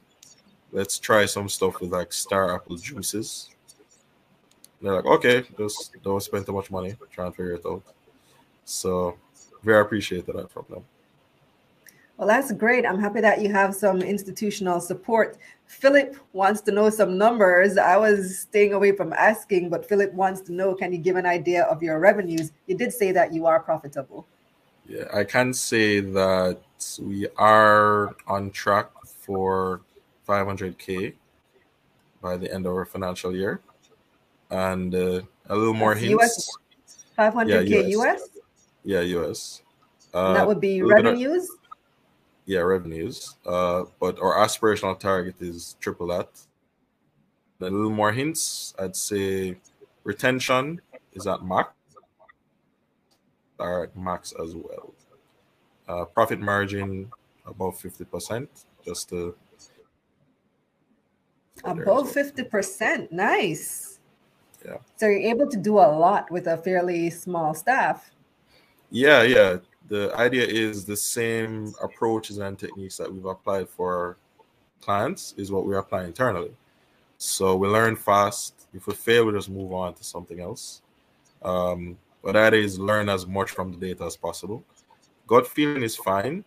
[0.71, 3.49] let's try some stuff with like star apple juices.
[4.81, 7.83] They're like, okay, just don't spend too much money trying to figure it out.
[8.63, 9.17] So
[9.63, 10.85] very appreciated that from them.
[12.19, 12.85] Well, that's great.
[12.85, 15.37] I'm happy that you have some institutional support.
[15.67, 17.77] Philip wants to know some numbers.
[17.77, 21.25] I was staying away from asking, but Philip wants to know can you give an
[21.25, 22.51] idea of your revenues?
[22.67, 24.27] You did say that you are profitable.
[24.85, 26.59] Yeah, I can say that
[26.99, 29.79] we are on track for
[30.27, 31.13] 500K
[32.21, 33.61] by the end of our financial year.
[34.49, 36.51] And uh, a little more That's hints.
[37.17, 37.87] US, 500K yeah, US.
[37.87, 38.29] US?
[38.83, 39.61] Yeah, US.
[40.13, 41.49] Uh, that would be revenues?
[42.49, 43.35] Yeah, revenues.
[43.45, 46.29] Uh, but our aspirational target is triple that.
[47.61, 48.73] A little more hints.
[48.79, 49.57] I'd say
[50.03, 50.81] retention
[51.13, 51.69] is at max.
[53.59, 54.95] Are at max as well.
[55.87, 57.11] Uh, profit margin
[57.45, 58.49] above fifty percent.
[58.83, 59.35] Just to
[61.63, 63.11] above fifty percent.
[63.11, 63.99] Nice.
[64.65, 64.77] Yeah.
[64.95, 68.09] So you're able to do a lot with a fairly small staff.
[68.89, 69.57] Yeah, yeah
[69.89, 74.17] the idea is the same approaches and techniques that we've applied for
[74.81, 76.51] clients is what we apply internally.
[77.17, 78.53] So we learn fast.
[78.73, 80.81] If we fail, we just move on to something else.
[81.41, 84.63] Um, but that is learn as much from the data as possible.
[85.27, 86.43] Gut feeling is fine,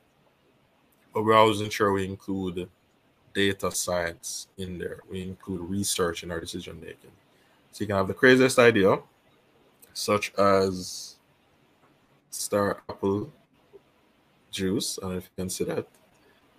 [1.13, 2.69] but we're always ensure we include
[3.35, 5.01] data science in there.
[5.11, 7.11] We include research in our decision making.
[7.73, 8.99] So you can have the craziest idea,
[9.95, 11.17] such as
[12.33, 13.33] star apple
[14.51, 14.99] juice.
[14.99, 15.87] I don't know if you can see that.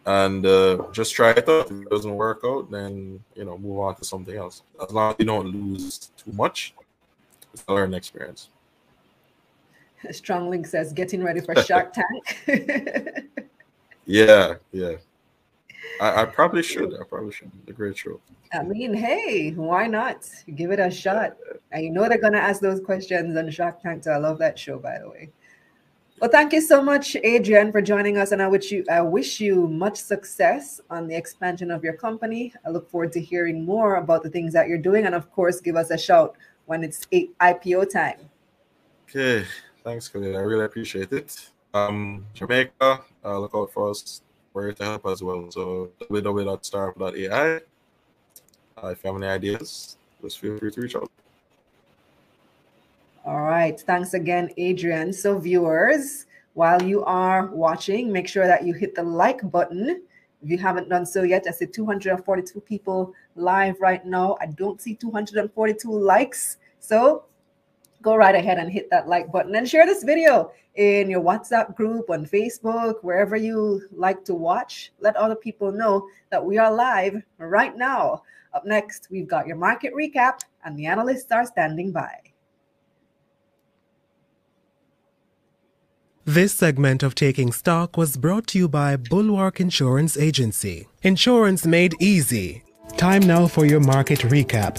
[0.05, 1.71] And uh, just try it out.
[1.71, 4.63] If it doesn't work out, then you know, move on to something else.
[4.81, 6.73] As long as you don't lose too much,
[7.53, 8.49] it's a learning experience.
[10.11, 11.93] Strong Link says getting ready for Shark
[12.47, 12.47] Tank.
[14.05, 14.93] yeah, yeah.
[16.01, 16.93] I, I, probably should.
[16.99, 17.51] I probably should.
[17.67, 18.19] A great show.
[18.51, 20.27] I mean, hey, why not?
[20.55, 21.37] Give it a shot.
[21.71, 24.03] And you know they're gonna ask those questions on Shark Tank.
[24.03, 25.29] So I love that show, by the way.
[26.19, 29.41] Well, thank you so much, Adrian, for joining us, and I wish you I wish
[29.41, 32.53] you much success on the expansion of your company.
[32.65, 35.59] I look forward to hearing more about the things that you're doing, and of course,
[35.59, 37.05] give us a shout when it's
[37.41, 38.29] IPO time.
[39.09, 39.45] Okay,
[39.83, 40.37] thanks, Kalila.
[40.37, 41.49] I really appreciate it.
[41.73, 44.21] Um, Jamaica, uh, look out for us.
[44.53, 45.49] We're here to help as well.
[45.49, 47.59] So www.starapple.ai.
[48.81, 51.09] Uh, if you have any ideas, just feel free to reach out.
[53.25, 53.79] All right.
[53.79, 55.13] Thanks again, Adrian.
[55.13, 60.03] So, viewers, while you are watching, make sure that you hit the like button.
[60.41, 64.35] If you haven't done so yet, I see 242 people live right now.
[64.41, 66.57] I don't see 242 likes.
[66.81, 67.23] So,
[68.01, 71.77] go right ahead and hit that like button and share this video in your WhatsApp
[71.77, 74.91] group, on Facebook, wherever you like to watch.
[74.99, 78.23] Let other people know that we are live right now.
[78.53, 82.32] Up next, we've got your market recap, and the analysts are standing by.
[86.25, 90.87] This segment of Taking Stock was brought to you by Bulwark Insurance Agency.
[91.01, 92.63] Insurance made easy.
[92.95, 94.75] Time now for your market recap.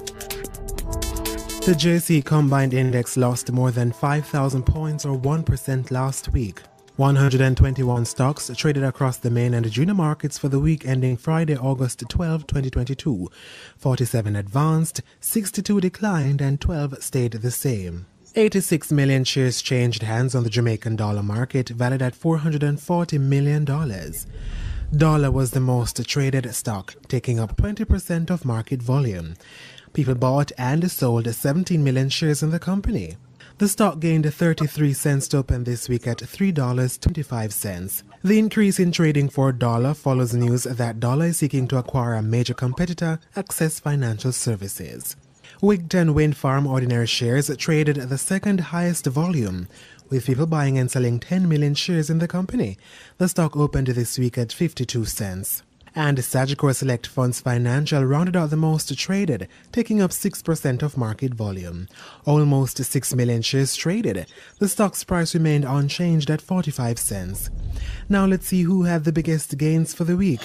[1.67, 6.63] The JSE Combined Index lost more than 5,000 points or 1% last week.
[6.97, 12.03] 121 stocks traded across the main and junior markets for the week ending Friday, August
[12.09, 13.29] 12, 2022.
[13.77, 18.07] 47 advanced, 62 declined, and 12 stayed the same.
[18.37, 23.65] 86 million shares changed hands on the Jamaican dollar market, valued at $440 million.
[24.97, 29.35] Dolla was the most traded stock, taking up 20% of market volume.
[29.93, 33.17] People bought and sold 17 million shares in the company.
[33.59, 38.03] The stock gained 33 cents to open this week at $3.25.
[38.25, 42.23] The increase in trading for Dolla follows news that Dolla is seeking to acquire a
[42.23, 45.15] major competitor, Access Financial Services.
[45.63, 49.69] Wigton Wind Farm ordinary shares traded at the second highest volume,
[50.11, 52.77] with people buying and selling 10 million shares in the company.
[53.19, 55.63] The stock opened this week at 52 cents.
[55.97, 61.35] And Sagicor Select Funds Financial rounded out the most traded, taking up 6% of market
[61.35, 61.87] volume.
[62.27, 64.27] Almost 6 million shares traded.
[64.59, 67.49] The stock's price remained unchanged at 45 cents.
[68.09, 70.41] Now let's see who had the biggest gains for the week.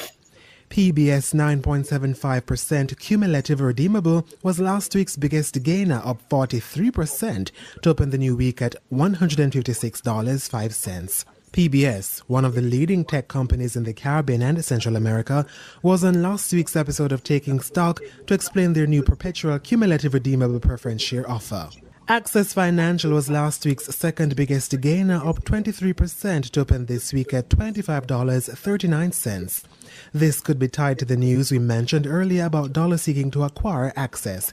[0.70, 7.50] PBS 9.75% cumulative redeemable was last week's biggest gainer, up 43%
[7.82, 11.26] to open the new week at $156.05.
[11.52, 15.48] PBS, one of the leading tech companies in the Caribbean and Central America,
[15.82, 20.60] was on last week's episode of Taking Stock to explain their new perpetual cumulative redeemable
[20.60, 21.68] preference share offer.
[22.12, 27.50] Access Financial was last week's second biggest gainer, up 23% to open this week at
[27.50, 29.64] $25.39.
[30.12, 33.94] This could be tied to the news we mentioned earlier about Dolla seeking to acquire
[33.96, 34.52] Access.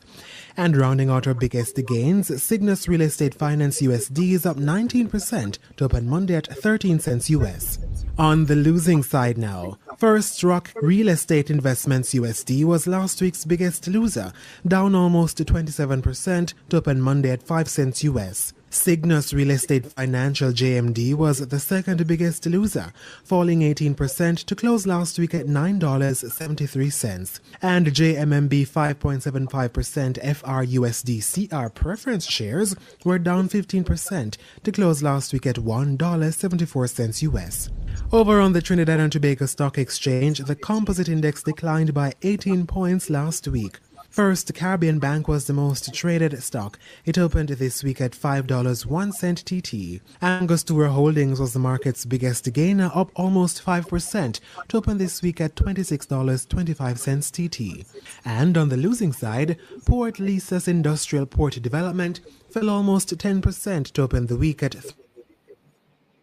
[0.54, 5.84] And rounding out our biggest gains, Sygnus Real Estate Finance USD is up 19% to
[5.84, 7.78] open Monday at 13 cents US.
[8.18, 13.88] On the losing side now, First Rock Real Estate Investments USD was last week's biggest
[13.88, 14.30] loser,
[14.66, 18.52] down almost 27% to open Monday at 5 cents US.
[18.70, 22.92] Sygnus Real Estate Financial JMD was the second biggest loser,
[23.24, 27.40] falling 18% to close last week at $9.73.
[27.62, 32.74] And JMMB 5.75% FRUSD CR preference shares
[33.04, 37.70] were down 15% to close last week at $1.74 US.
[38.12, 43.08] Over on the Trinidad and Tobago Stock Exchange, the composite index declined by 18 points
[43.08, 43.78] last week.
[44.16, 46.78] First, Caribbean Bank was the most traded stock.
[47.04, 50.00] It opened this week at $5.01 TT.
[50.22, 55.54] Angostura Holdings was the market's biggest gainer, up almost 5% to open this week at
[55.54, 57.86] $26.25 TT.
[58.24, 62.18] And on the losing side, Point Lisas Industrial Port Development
[62.50, 64.76] fell almost 10% to open the week at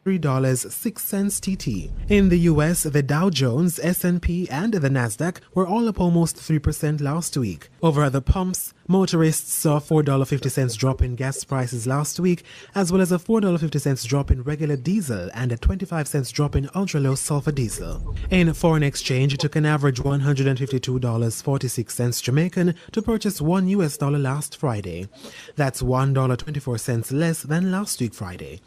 [0.06, 1.90] $3.06 TT.
[2.10, 7.00] In the US, the Dow Jones, S&P, and the Nasdaq were all up almost 3%
[7.00, 7.70] last week.
[7.82, 12.44] Over at the pumps, motorists saw $4.50 drop in gas prices last week,
[12.76, 16.70] as well as a $4.50 drop in regular diesel and a 25 cents drop in
[16.76, 18.16] ultra-low sulfur diesel.
[18.30, 24.58] In foreign exchange, it took an average $152.46 Jamaican to purchase 1 US dollar last
[24.58, 25.08] Friday.
[25.56, 28.60] That's $1.24 less than last week Friday.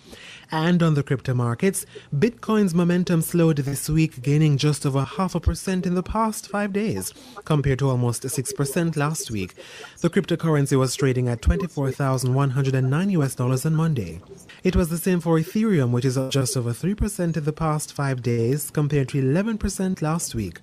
[0.52, 1.84] And on the crypto markets,
[2.14, 6.72] Bitcoin's momentum slowed this week, gaining just over half a percent in the past five
[6.72, 7.12] days,
[7.44, 9.54] compared to almost 6% last week.
[10.00, 14.20] The cryptocurrency was trading at 24,109 US dollars on Monday.
[14.62, 17.92] It was the same for Ethereum, which is up just over 3% in the past
[17.92, 20.60] five days, compared to 11% last week.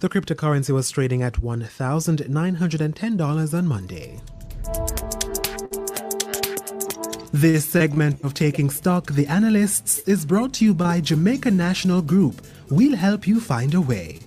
[0.00, 4.20] The cryptocurrency was trading at $1,910 on Monday.
[7.36, 12.40] This segment of Taking Stock, The Analysts, is brought to you by Jamaica National Group.
[12.70, 14.20] We'll help you find a way.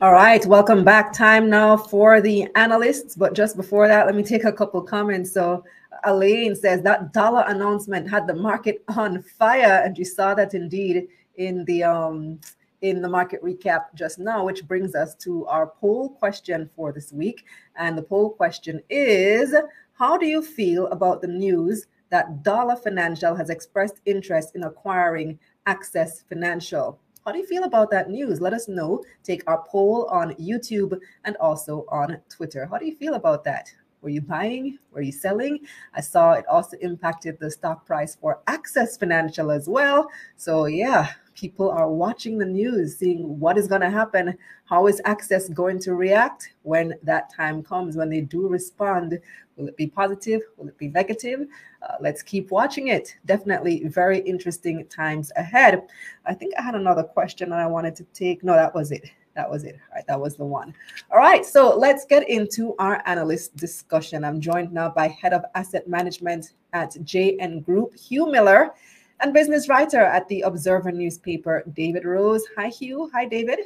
[0.00, 1.12] All right, welcome back.
[1.12, 3.16] Time now for the analysts.
[3.16, 5.30] But just before that, let me take a couple comments.
[5.30, 5.62] So,
[6.04, 11.06] Elaine says that dollar announcement had the market on fire, and you saw that indeed
[11.36, 12.40] in the um,
[12.80, 17.12] in the market recap just now, which brings us to our poll question for this
[17.12, 17.44] week.
[17.76, 19.54] And the poll question is
[19.98, 25.40] how do you feel about the news that Dolla Financial has expressed interest in acquiring
[25.66, 27.00] Access Financial?
[27.26, 28.40] How do you feel about that news?
[28.40, 29.02] Let us know.
[29.24, 32.64] Take our poll on YouTube and also on Twitter.
[32.66, 33.72] How do you feel about that?
[34.00, 34.78] Were you buying?
[34.92, 35.58] Were you selling?
[35.94, 40.08] I saw it also impacted the stock price for Access Financial as well.
[40.36, 44.36] So, yeah, people are watching the news, seeing what is going to happen.
[44.64, 49.18] How is Access going to react when that time comes, when they do respond?
[49.56, 50.42] Will it be positive?
[50.56, 51.46] Will it be negative?
[51.82, 53.16] Uh, let's keep watching it.
[53.26, 55.82] Definitely very interesting times ahead.
[56.24, 58.44] I think I had another question that I wanted to take.
[58.44, 59.10] No, that was it.
[59.38, 59.76] That was it.
[59.76, 60.74] All right, that was the one.
[61.12, 64.24] All right, so let's get into our analyst discussion.
[64.24, 68.72] I'm joined now by Head of Asset Management at JN Group, Hugh Miller
[69.20, 72.42] and business writer at the Observer newspaper, David Rose.
[72.56, 73.08] Hi, Hugh.
[73.14, 73.60] Hi, David.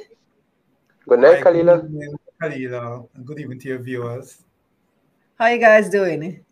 [1.09, 1.89] Good night, Kalila.
[2.39, 3.09] Kalila.
[3.15, 4.43] And good evening to your viewers.
[5.39, 6.45] How you guys doing?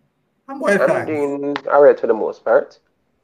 [0.48, 2.80] I'm well, I'm doing all right for the most part.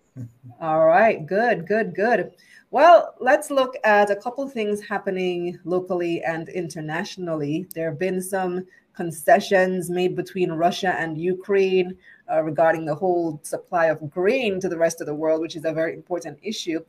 [0.62, 2.34] all right, good, good, good.
[2.70, 7.65] Well, let's look at a couple things happening locally and internationally.
[7.74, 11.97] There have been some concessions made between Russia and Ukraine
[12.30, 15.63] uh, regarding the whole supply of grain to the rest of the world, which is
[15.63, 16.82] a very important issue.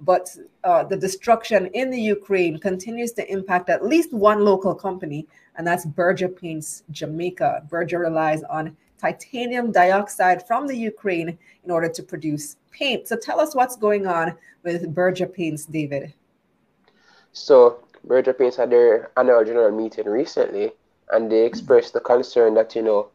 [0.00, 5.26] But uh, the destruction in the Ukraine continues to impact at least one local company,
[5.56, 7.64] and that's Berger Paints Jamaica.
[7.70, 13.08] Berger relies on titanium dioxide from the Ukraine in order to produce paint.
[13.08, 14.26] So tell us what's going on
[14.62, 16.14] with Berger Paints, David.
[17.32, 20.70] So Berger Paints had their annual general meeting recently,
[21.10, 23.08] and they expressed the concern that you know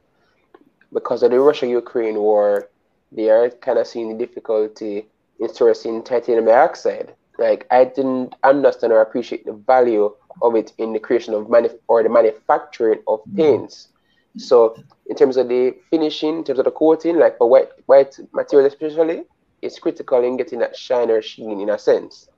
[0.93, 2.69] because of the Russia-Ukraine war,
[3.11, 5.05] they are kind of seeing the difficulty
[5.39, 7.13] in sourcing titanium dioxide.
[7.37, 11.79] Like I didn't understand or appreciate the value of it in the creation of manuf-
[11.87, 13.37] or the manufacturing of mm-hmm.
[13.37, 13.89] paints.
[14.37, 14.75] So
[15.07, 18.67] in terms of the finishing, in terms of the coating, like for white white material
[18.67, 19.23] especially,
[19.61, 22.29] is critical in getting that shine or sheen in a sense.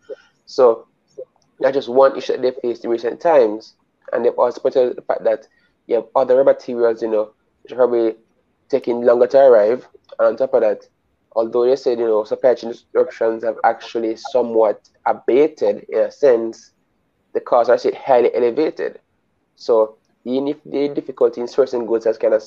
[0.46, 0.88] So
[1.60, 3.76] that's just one issue that they faced in recent times.
[4.12, 5.48] And they've also pointed out the fact that
[5.88, 7.32] you have other materials, you know,
[7.64, 8.16] which are probably
[8.70, 9.88] taking longer to arrive.
[10.18, 10.88] And on top of that,
[11.36, 16.72] although they said, you know, supply chain disruptions have actually somewhat abated in a sense,
[17.34, 19.00] the costs are still highly elevated.
[19.56, 22.44] So even if the difficulty in sourcing goods has kind of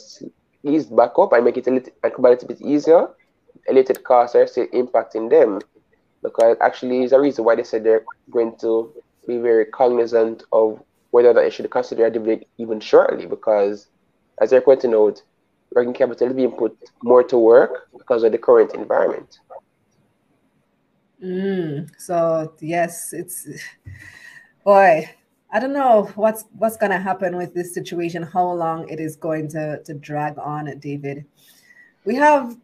[0.64, 3.08] eased back up and make it a little, a little bit easier,
[3.68, 5.60] elevated costs are still impacting them.
[6.22, 8.92] Because actually is a reason why they said they're going to
[9.26, 13.26] be very cognizant of whether they should consider a dividend even shortly.
[13.26, 13.88] Because
[14.40, 15.20] as they're pointing out,
[15.74, 19.38] working capital is being put more to work because of the current environment.
[21.22, 23.46] Mm, so yes, it's
[24.64, 25.08] boy,
[25.52, 29.48] I don't know what's what's gonna happen with this situation, how long it is going
[29.48, 31.26] to, to drag on, David.
[32.04, 32.56] We have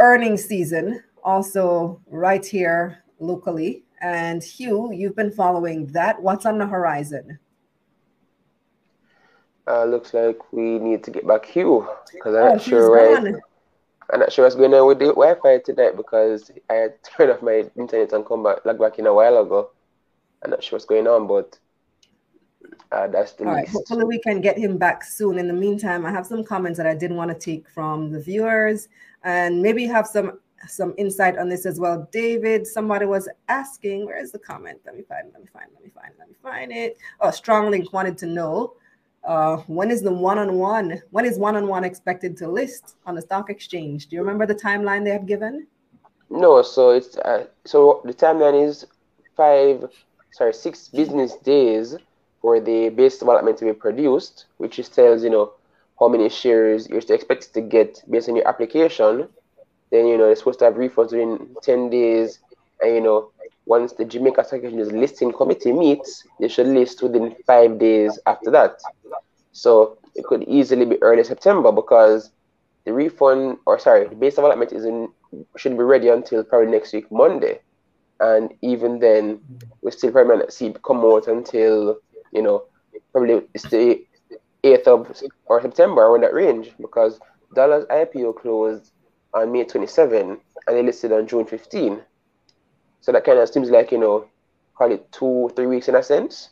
[0.00, 3.84] earnings season also right here locally.
[4.00, 6.20] And Hugh, you've been following that.
[6.22, 7.38] What's on the horizon?
[9.68, 13.40] Uh, looks like we need to get back Hugh because I'm oh, not sure where.
[14.12, 17.42] I'm not sure what's going on with the Wi-Fi tonight because I had turned off
[17.42, 19.70] my internet and come back, log back in a while ago.
[20.42, 21.58] I'm not sure what's going on, but
[22.92, 23.66] uh, that's the All least.
[23.66, 23.72] Right.
[23.72, 25.38] Hopefully, we can get him back soon.
[25.38, 28.20] In the meantime, I have some comments that I didn't want to take from the
[28.20, 28.88] viewers,
[29.24, 32.08] and maybe have some some insight on this as well.
[32.12, 34.78] David, somebody was asking, where is the comment?
[34.84, 36.98] Let me find, let me find, let me find, let me find it.
[37.20, 38.74] Oh, Strong Link wanted to know
[39.24, 44.08] uh, when is the one-on-one, when is one-on-one expected to list on the stock exchange?
[44.08, 45.66] Do you remember the timeline they have given?
[46.28, 48.86] No, so it's uh, so the timeline is
[49.36, 49.84] five,
[50.30, 51.96] sorry, six business days
[52.40, 55.52] for the basis of allotment to be produced, which is tells you know
[55.98, 59.28] how many shares you're expected to get based on your application
[59.90, 62.38] then you know they're supposed to have refunds within 10 days.
[62.80, 63.30] And you know,
[63.66, 68.80] once the Jamaica Stock listing committee meets, they should list within five days after that.
[69.52, 72.30] So it could easily be early September because
[72.84, 75.08] the refund or sorry, the basis of allotment is in
[75.56, 77.60] should be ready until probably next week Monday.
[78.20, 79.40] And even then
[79.82, 81.98] we still probably might not see it come out until,
[82.32, 82.64] you know,
[83.12, 84.04] probably it's the
[84.64, 85.14] eighth of
[85.46, 87.18] or September in that range because
[87.54, 88.92] Dolla's IPO closed
[89.34, 92.00] on May 27 and they listed on June 15.
[93.00, 94.26] So that kind of seems like, you know,
[94.74, 96.50] call it two, three weeks in a sense.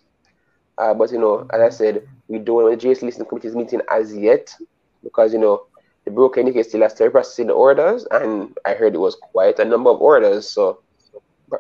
[0.79, 3.57] Uh, but, you know, as I said, we don't know the JSE listing committee is
[3.57, 4.55] meeting as yet
[5.03, 5.66] because, you know,
[6.05, 9.59] the broker indicates still has to processing the orders and I heard it was quite
[9.59, 10.49] a number of orders.
[10.49, 10.81] So,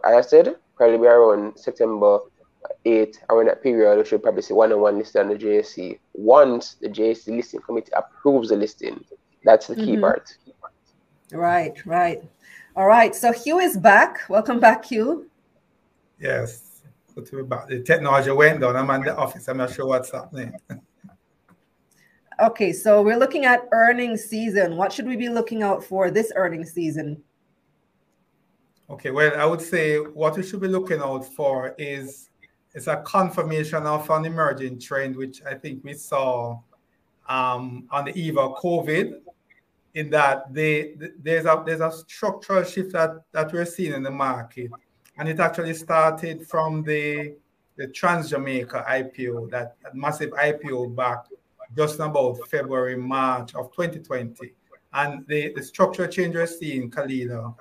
[0.04, 2.20] as I said, probably around September
[2.84, 5.98] 8, around that period, we should probably see one on one listed on the JSE
[6.14, 9.04] once the JSC listing committee approves the listing.
[9.44, 10.00] That's the key mm-hmm.
[10.00, 10.36] part.
[11.32, 12.22] Right, right.
[12.76, 13.14] All right.
[13.14, 14.20] So Hugh is back.
[14.28, 15.28] Welcome back, Hugh.
[16.20, 16.82] Yes.
[17.14, 17.68] Good to be back.
[17.68, 18.76] The technology went down.
[18.76, 19.48] I'm in the office.
[19.48, 20.52] I'm not sure what's happening.
[22.40, 24.76] okay, so we're looking at earnings season.
[24.76, 27.22] What should we be looking out for this earnings season?
[28.90, 32.27] Okay, well, I would say what we should be looking out for is
[32.74, 36.60] is a confirmation of an emerging trend, which I think we saw
[37.28, 39.20] um, on the eve of COVID
[39.94, 44.10] in that they, there's a there's a structural shift that, that we're seeing in the
[44.10, 44.70] market.
[45.18, 47.34] And it actually started from the
[47.76, 51.26] the Trans Jamaica IPO, that massive IPO back
[51.76, 54.52] just about February, March of 2020.
[54.92, 57.54] And the, the structural change we're seeing, Kalila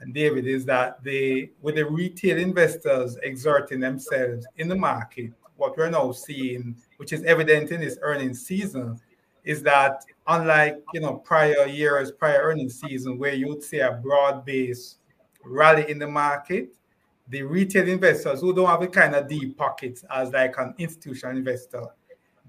[0.00, 5.76] and David, is that they with the retail investors exerting themselves in the market, what
[5.76, 9.00] we're now seeing, which is evident in this earnings season,
[9.44, 13.92] is that unlike you know prior years, prior earnings season, where you would see a
[13.92, 14.98] broad-based
[15.44, 16.74] rally in the market,
[17.28, 21.36] the retail investors who don't have a kind of deep pockets as like an institutional
[21.36, 21.82] investor,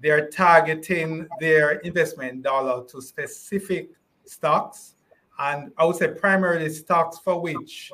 [0.00, 3.90] they're targeting their investment dollar to specific
[4.24, 4.94] stocks,
[5.38, 7.92] and I would say primarily stocks for which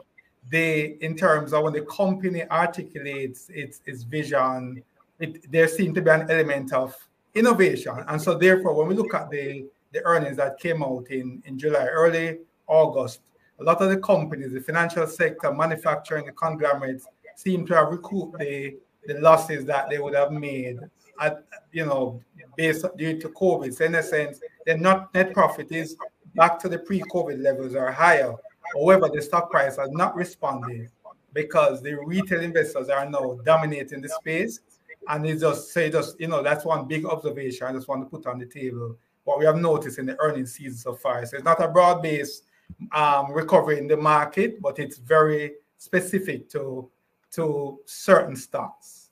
[0.50, 4.82] they, in terms of when the company articulates its its vision,
[5.18, 6.94] it, there seems to be an element of
[7.34, 7.94] innovation.
[8.08, 11.58] And so therefore, when we look at the, the earnings that came out in, in
[11.58, 13.20] July, early August,
[13.60, 18.38] a lot of the companies, the financial sector, manufacturing, the conglomerates seem to have recouped
[18.38, 18.76] the,
[19.06, 20.78] the losses that they would have made
[21.20, 22.20] at, you know,
[22.56, 23.72] based due to COVID.
[23.74, 25.96] So in a sense, their not net profit is
[26.34, 28.34] back to the pre-COVID levels or higher.
[28.74, 30.90] However, the stock price has not responded
[31.32, 34.60] because the retail investors are now dominating the space
[35.08, 38.08] and it's just say just you know that's one big observation I just want to
[38.08, 38.96] put on the table.
[39.24, 41.24] What we have noticed in the earnings season so far.
[41.24, 42.44] So it's not a broad-based
[42.92, 46.90] um, recovery in the market, but it's very specific to
[47.32, 49.10] to certain stocks.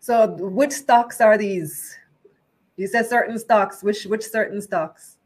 [0.00, 1.96] So, which stocks are these?
[2.80, 3.82] You said certain stocks.
[3.82, 5.18] Which which certain stocks?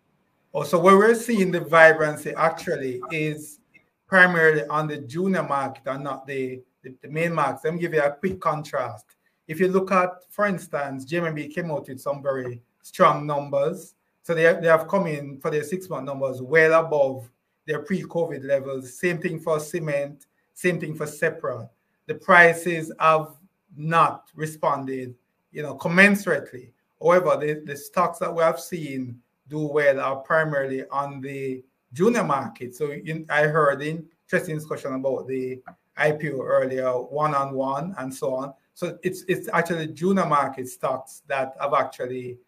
[0.53, 3.61] Oh, so where we're seeing the vibrancy actually is
[4.09, 7.61] primarily on the junior market and not the, the, the main market.
[7.63, 9.07] Let me give you a quick contrast.
[9.47, 13.95] If you look at, for instance, JMB came out with some very strong numbers.
[14.25, 17.31] So they, they have come in for their six month numbers well above
[17.69, 18.99] their pre COVID levels.
[18.99, 21.69] Same thing for cement, same thing for Seprod.
[22.07, 23.29] The prices have
[23.77, 25.15] not responded,
[25.53, 26.74] you know, commensurately.
[27.05, 32.25] However, the, the stocks that we have seen do well are primarily on the junior
[32.25, 32.75] market.
[32.75, 35.61] So in, I heard interesting discussion about the
[35.99, 38.55] IPO earlier, one on one, and so on.
[38.73, 42.39] So it's it's actually junior market stocks that have actually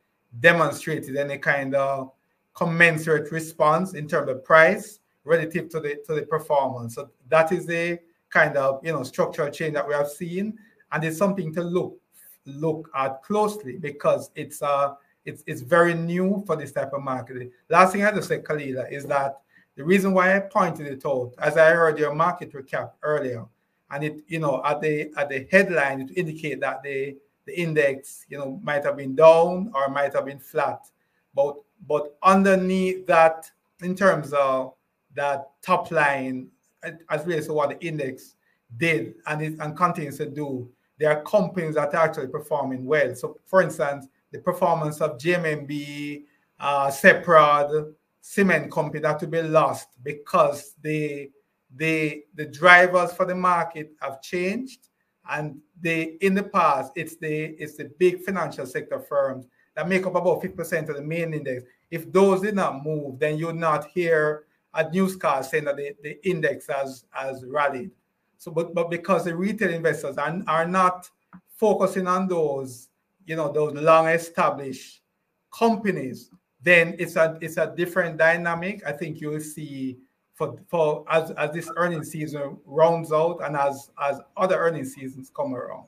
[0.40, 2.12] demonstrated any kind of
[2.54, 6.94] commensurate response in terms of price relative to the to the performance.
[6.94, 7.98] So that is the
[8.30, 10.58] kind of you know structural change that we have seen,
[10.92, 12.00] and it's something to look
[12.46, 14.94] look at closely because it's uh
[15.24, 17.50] it's it's very new for this type of market.
[17.68, 19.40] Last thing I just say, Kalila, is that
[19.74, 23.44] the reason why I pointed it out, as I heard your market recap earlier,
[23.90, 28.24] and it you know at the at the headline it indicate that the the index
[28.28, 30.80] you know might have been down or might have been flat,
[31.34, 33.50] but but underneath that
[33.82, 34.74] in terms of
[35.14, 36.48] that top line
[37.10, 38.36] as relates to what the index
[38.76, 40.68] did and it and continues to do,
[40.98, 43.14] there are companies that are actually performing well.
[43.14, 46.24] So, for instance, the performance of JMB,
[46.58, 51.30] uh, Seprod, cement company that will be lost because the
[51.76, 54.88] the the drivers for the market have changed.
[55.30, 60.06] And they in the past it's the it's the big financial sector firms that make
[60.06, 61.64] up about 50% of the main index.
[61.90, 64.44] If those did not move then you'd not hear
[64.74, 67.92] a newscast saying that the, the index has has rallied
[68.38, 71.08] so but but because the retail investors are, are not
[71.56, 72.88] focusing on those
[73.24, 75.02] you know those long established
[75.52, 76.30] companies
[76.62, 79.98] then it's a it's a different dynamic i think you'll see
[80.34, 85.30] for for as as this earning season rounds out and as as other earning seasons
[85.34, 85.86] come around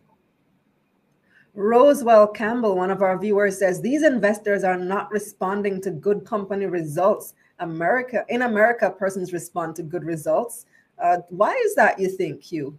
[1.56, 6.66] Rosewell Campbell, one of our viewers, says these investors are not responding to good company
[6.66, 7.34] results.
[7.58, 10.66] America, in America, persons respond to good results.
[11.00, 12.78] Uh, why is that, you think, Hugh?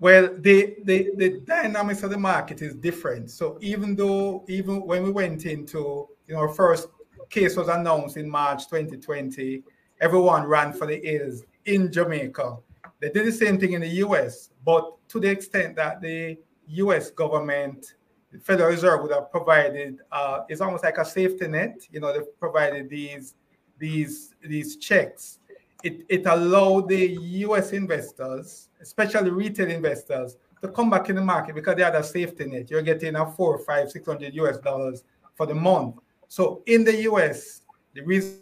[0.00, 3.30] Well, the, the the dynamics of the market is different.
[3.30, 6.88] So even though even when we went into you know first
[7.28, 9.62] case was announced in March 2020,
[10.00, 12.56] everyone ran for the hills in Jamaica.
[13.00, 17.10] They did the same thing in the US, but to the extent that the US
[17.10, 17.94] government,
[18.32, 21.86] the Federal Reserve would have provided uh, it's almost like a safety net.
[21.90, 23.34] You know, they've provided these
[23.78, 25.39] these these checks
[25.82, 31.54] it, it allowed the US investors, especially retail investors, to come back in the market
[31.54, 32.70] because they had a safety net.
[32.70, 35.04] You're getting a four, five, six hundred US dollars
[35.34, 35.96] for the month.
[36.28, 37.62] So in the US,
[37.94, 38.40] the reason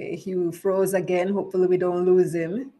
[0.00, 1.28] Okay, Hugh froze again.
[1.28, 2.72] Hopefully, we don't lose him.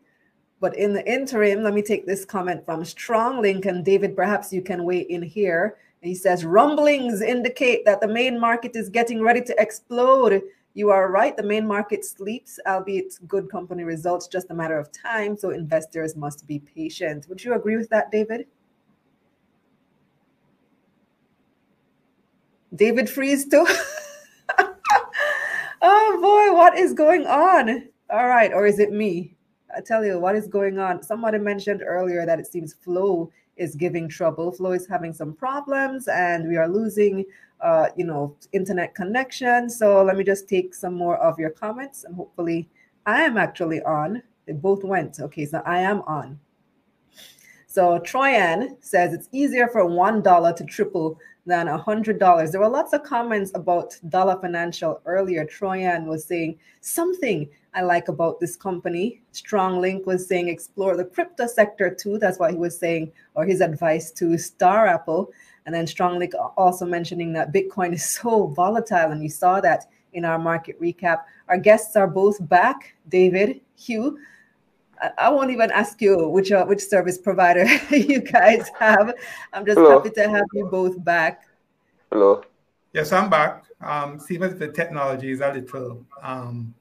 [0.58, 4.16] But in the interim, let me take this comment from Strong Link and David.
[4.16, 5.76] Perhaps you can weigh in here.
[6.02, 10.42] He says rumblings indicate that the main market is getting ready to explode.
[10.72, 11.36] You are right.
[11.36, 15.36] The main market sleeps, albeit good company results, just a matter of time.
[15.36, 17.26] So investors must be patient.
[17.28, 18.46] Would you agree with that, David?
[22.74, 23.66] David Freeze too.
[25.82, 27.88] oh boy, what is going on?
[28.08, 29.34] All right, or is it me?
[29.76, 31.02] I tell you what is going on.
[31.02, 33.30] Somebody mentioned earlier that it seems flow
[33.60, 34.50] is giving trouble.
[34.50, 37.24] Flow is having some problems, and we are losing,
[37.60, 39.70] uh, you know, internet connection.
[39.70, 42.68] So let me just take some more of your comments, and hopefully,
[43.06, 44.22] I am actually on.
[44.46, 45.20] They both went.
[45.20, 46.40] Okay, so I am on.
[47.66, 52.50] So Troyan says it's easier for one dollar to triple than a hundred dollars.
[52.50, 55.44] There were lots of comments about Dolla Financial earlier.
[55.44, 59.22] Troyan was saying something I like about this company.
[59.32, 62.18] Strong Link was saying explore the crypto sector too.
[62.18, 65.30] That's what he was saying, or his advice to Star Apple.
[65.66, 69.86] And then Strong Link also mentioning that Bitcoin is so volatile, and you saw that
[70.12, 71.22] in our market recap.
[71.48, 74.18] Our guests are both back, David, Hugh.
[75.16, 79.14] I won't even ask you which uh, which service provider you guys have.
[79.52, 79.98] I'm just Hello.
[79.98, 81.42] happy to have you both back.
[82.12, 82.42] Hello.
[82.92, 83.64] Yes, I'm back.
[83.80, 86.74] Um, seems the technology is a little um,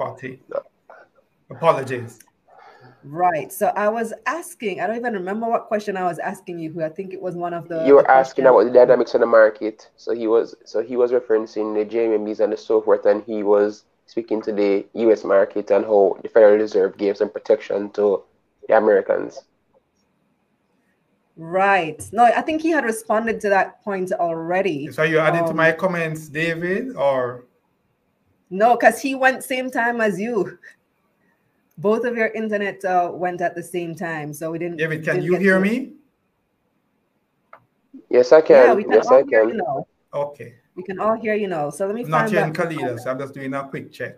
[0.00, 0.40] spotty.
[1.50, 2.20] Apologies.
[3.04, 3.52] Right.
[3.52, 6.82] So I was asking, I don't even remember what question I was asking you, who
[6.82, 8.46] I think it was one of the You were the asking questions.
[8.46, 9.88] about the dynamics of the market.
[9.96, 13.42] So he was so he was referencing the JMBs and the so forth, and he
[13.42, 18.22] was speaking to the US market and how the Federal Reserve gave some protection to
[18.68, 19.42] the Americans.
[21.36, 22.02] Right.
[22.12, 24.90] No, I think he had responded to that point already.
[24.92, 27.44] So you're adding to Um, my comments, David, or
[28.50, 30.58] No, because he went same time as you.
[31.78, 34.76] Both of your internet uh, went at the same time, so we didn't.
[34.76, 35.92] David, can didn't you hear to- me?
[38.10, 38.56] Yes, I can.
[38.56, 38.76] Yeah, can.
[38.76, 39.56] we can yes, all I hear you can.
[39.58, 39.86] now.
[40.12, 40.54] Okay.
[40.74, 41.70] We can all hear you now.
[41.70, 43.00] So let me I'm not find hearing that.
[43.00, 44.16] So I'm just doing a quick check.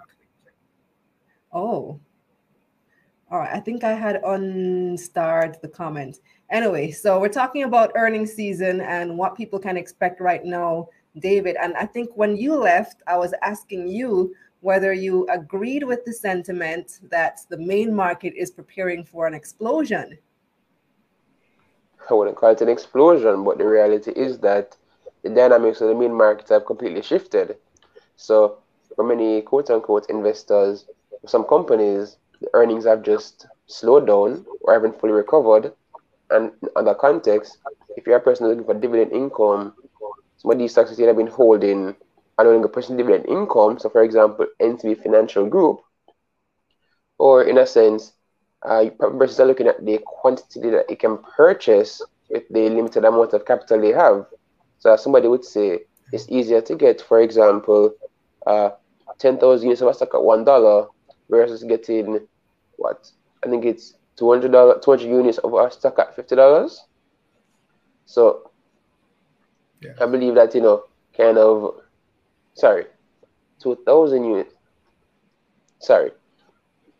[1.52, 2.00] Oh.
[3.30, 3.50] All right.
[3.52, 6.20] I think I had unstarred the comment.
[6.50, 10.88] Anyway, so we're talking about earnings season and what people can expect right now,
[11.18, 11.56] David.
[11.60, 16.12] And I think when you left, I was asking you whether you agreed with the
[16.12, 20.18] sentiment that the main market is preparing for an explosion.
[22.08, 24.76] I wouldn't call it an explosion, but the reality is that
[25.22, 27.56] the dynamics of the main market have completely shifted.
[28.16, 28.58] So,
[28.94, 30.84] for many quote unquote investors,
[31.26, 35.72] some companies, the earnings have just slowed down or haven't fully recovered.
[36.30, 37.58] And in other context,
[37.96, 39.74] if you're a person looking for dividend income,
[40.43, 41.95] some of these stocks that have been holding
[42.36, 43.78] are no longer producing dividend income.
[43.78, 45.80] So, for example, NCB Financial Group,
[47.18, 48.12] or in a sense,
[48.62, 53.45] uh, are looking at the quantity that it can purchase with the limited amount of
[53.45, 54.26] capital they have.
[54.80, 55.80] So somebody would say
[56.12, 57.95] it's easier to get, for example,
[58.45, 58.70] uh,
[59.18, 60.88] 10,000 units of a stock at $1
[61.30, 62.26] versus getting
[62.76, 63.09] what?
[63.45, 66.78] I think it's $200, 200 units of a stock at $50.
[68.07, 68.51] So
[69.82, 69.92] Yeah.
[70.00, 70.84] I believe that, you know,
[71.16, 71.80] kind of,
[72.54, 72.86] sorry,
[73.62, 74.54] 2,000 units.
[75.80, 76.12] Sorry.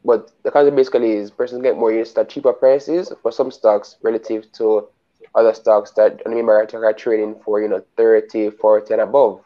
[0.05, 3.97] But the concept basically is persons get more units at cheaper prices for some stocks
[4.03, 4.89] relative to
[5.35, 9.41] other stocks that main market are trading for, you know, 30, 40 and above.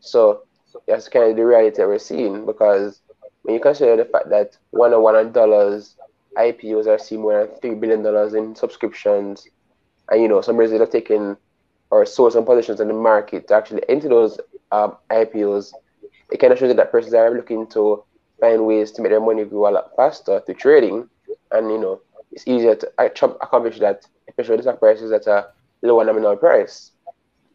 [0.00, 0.42] So
[0.86, 3.00] that's kind of the reality we're seeing because
[3.42, 5.96] when you consider the fact that one on one on dollars,
[6.36, 9.48] IPOs are seeing more than three billion dollars in subscriptions,
[10.10, 11.36] and you know some reasons are taking
[11.90, 14.38] or source some positions in the market to actually enter those
[14.72, 15.72] um, IPOs,
[16.30, 18.04] it kind of shows that, that persons are looking to
[18.40, 21.08] find ways to make their money grow a lot faster through trading,
[21.50, 25.48] and you know it's easier to accomplish that, especially with stock prices at a
[25.82, 26.92] lower nominal price.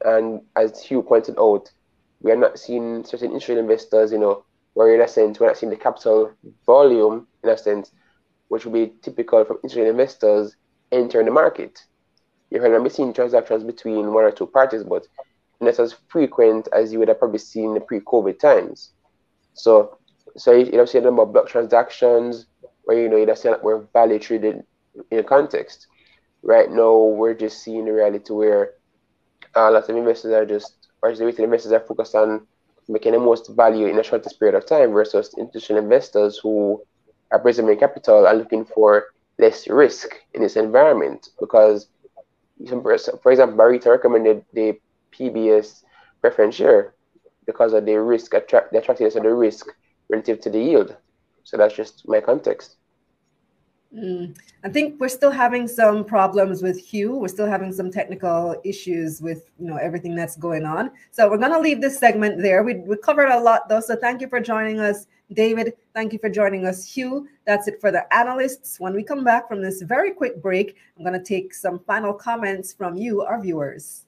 [0.03, 1.71] And as Hugh pointed out,
[2.21, 5.57] we are not seeing certain institutional investors, you know, where in a sense we're not
[5.57, 6.31] seeing the capital
[6.65, 7.91] volume in a sense,
[8.47, 10.55] which would be typical from institutional investors
[10.91, 11.83] entering the market.
[12.53, 15.07] You're going to be seeing transactions between one or two parties, but
[15.59, 18.91] not as frequent as you would have probably seen in the pre-COVID times.
[19.55, 19.97] So,
[20.37, 22.45] so you, you know, see a number of block transactions
[22.83, 24.63] where you know you seen like more value traded
[25.09, 25.87] in a context.
[26.43, 28.73] Right now, we're just seeing a reality where
[29.55, 32.45] uh, lots of investors are just, or the retail investors are focused on
[32.87, 36.83] making the most value in a shortest period of time versus institutional investors who
[37.31, 39.05] are preserving capital and looking for
[39.39, 41.87] less risk in this environment because
[42.67, 44.79] for example, Barita recommended the
[45.11, 45.83] PBS
[46.21, 46.93] preference share
[47.45, 49.67] because of the risk attract the attractiveness of the risk
[50.09, 50.95] relative to the yield.
[51.43, 52.77] So that's just my context.
[53.95, 54.35] Mm.
[54.63, 57.15] I think we're still having some problems with Hugh.
[57.15, 60.89] We're still having some technical issues with you know everything that's going on.
[61.11, 62.63] So we're gonna leave this segment there.
[62.63, 63.81] We we covered a lot though.
[63.81, 65.73] So thank you for joining us, David.
[65.93, 67.27] Thank you for joining us, Hugh.
[67.45, 68.79] That's it for the analysts.
[68.79, 72.73] When we come back from this very quick break, I'm gonna take some final comments
[72.73, 74.05] from you, our viewers.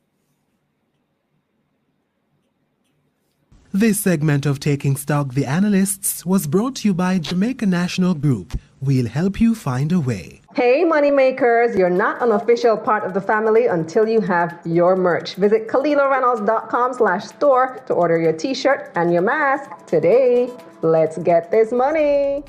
[3.73, 8.57] This segment of Taking Stock the Analysts was brought to you by Jamaica National Group.
[8.79, 10.41] We'll help you find a way.
[10.55, 15.35] Hey, moneymakers, you're not an official part of the family until you have your merch.
[15.35, 20.49] Visit KalilaReynolds.com slash store to order your t-shirt and your mask today.
[20.81, 22.45] Let's get this money.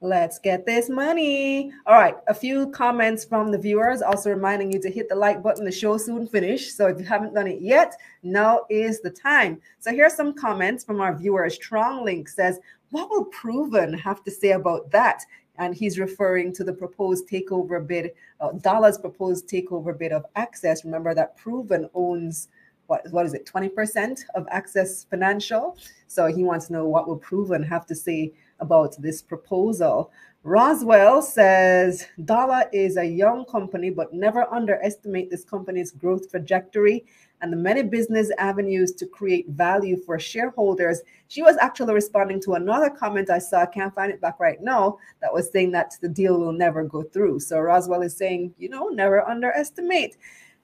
[0.00, 1.72] Let's get this money.
[1.86, 4.02] All right, a few comments from the viewers.
[4.02, 5.64] Also reminding you to hit the like button.
[5.64, 6.72] The show soon finish.
[6.72, 9.60] So if you haven't done it yet, now is the time.
[9.80, 11.56] So here's some comments from our viewers.
[11.56, 12.60] Strong Link says,
[12.90, 15.24] what will Proven have to say about that?
[15.56, 20.84] And he's referring to the proposed takeover bid, uh, Dolla's proposed takeover bid of Access.
[20.84, 22.48] Remember that Proven owns
[22.86, 25.76] what, what is it, 20% of Access Financial?
[26.08, 30.10] So he wants to know what will Proven have to say about this proposal.
[30.44, 37.04] Roswell says Dolla is a young company, but never underestimate this company's growth trajectory
[37.42, 41.02] and the many business avenues to create value for shareholders.
[41.28, 44.62] She was actually responding to another comment I saw, I can't find it back right
[44.62, 47.40] now, that was saying that the deal will never go through.
[47.40, 50.16] So Roswell is saying, you know, never underestimate.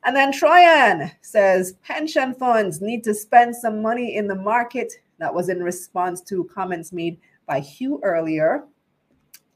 [0.05, 4.93] And then Troyan says pension funds need to spend some money in the market.
[5.19, 8.65] That was in response to comments made by Hugh earlier.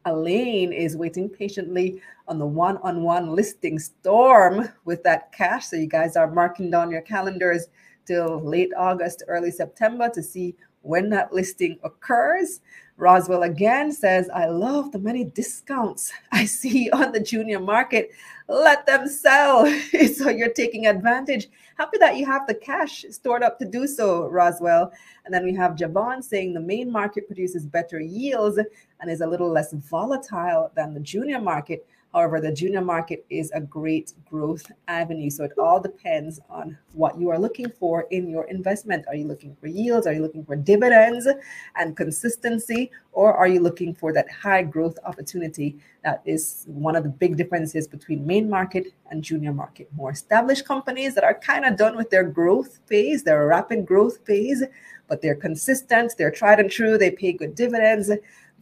[0.06, 5.66] Elaine is waiting patiently on the one on one listing storm with that cash.
[5.66, 7.68] So, you guys are marking down your calendars
[8.06, 12.60] till late August, early September to see when that listing occurs.
[12.96, 18.10] Roswell again says, I love the many discounts I see on the junior market.
[18.48, 19.66] Let them sell.
[20.14, 21.48] so you're taking advantage.
[21.78, 24.92] Happy that you have the cash stored up to do so, Roswell.
[25.24, 28.58] And then we have Javon saying the main market produces better yields
[29.02, 31.86] and is a little less volatile than the junior market.
[32.14, 35.30] However, the junior market is a great growth avenue.
[35.30, 39.06] So it all depends on what you are looking for in your investment.
[39.08, 40.06] Are you looking for yields?
[40.06, 41.26] Are you looking for dividends
[41.74, 42.90] and consistency?
[43.12, 45.78] Or are you looking for that high growth opportunity?
[46.04, 49.88] That is one of the big differences between main market and junior market.
[49.96, 54.18] More established companies that are kind of done with their growth phase, their rapid growth
[54.26, 54.62] phase,
[55.08, 58.10] but they're consistent, they're tried and true, they pay good dividends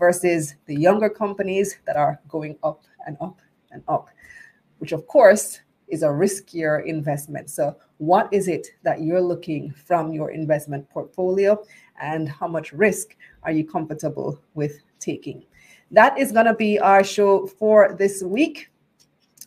[0.01, 3.41] versus the younger companies that are going up and up
[3.71, 4.09] and up,
[4.79, 7.51] which of course is a riskier investment.
[7.51, 11.63] So, what is it that you're looking from your investment portfolio,
[12.01, 15.45] and how much risk are you comfortable with taking?
[15.91, 18.71] That is going to be our show for this week.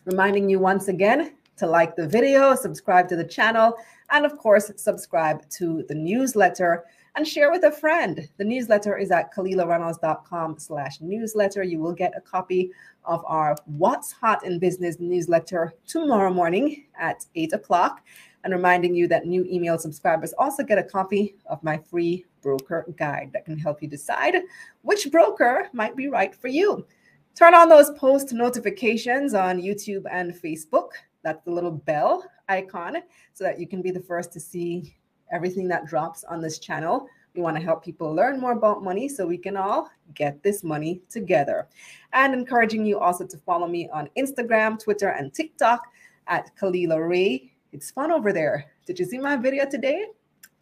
[0.04, 3.74] Reminding you once again to like the video, subscribe to the channel,
[4.10, 6.84] and of course, subscribe to the newsletter
[7.16, 8.28] and share with a friend.
[8.38, 11.62] The newsletter is at KalilaReynolds.com slash newsletter.
[11.62, 12.72] You will get a copy
[13.04, 18.02] of our What's Hot in Business newsletter tomorrow morning at 8 o'clock.
[18.42, 22.84] And reminding you that new email subscribers also get a copy of my free broker
[22.98, 24.36] guide that can help you decide
[24.82, 26.86] which broker might be right for you.
[27.34, 30.90] Turn on those post notifications on YouTube and Facebook.
[31.22, 32.98] That's the little bell icon
[33.32, 34.94] so that you can be the first to see
[35.32, 37.08] everything that drops on this channel.
[37.34, 40.62] We want to help people learn more about money so we can all get this
[40.62, 41.66] money together.
[42.12, 45.82] And encouraging you also to follow me on Instagram, Twitter, and TikTok
[46.28, 47.50] at Kalila Ray.
[47.72, 48.66] It's fun over there.
[48.86, 50.06] Did you see my video today?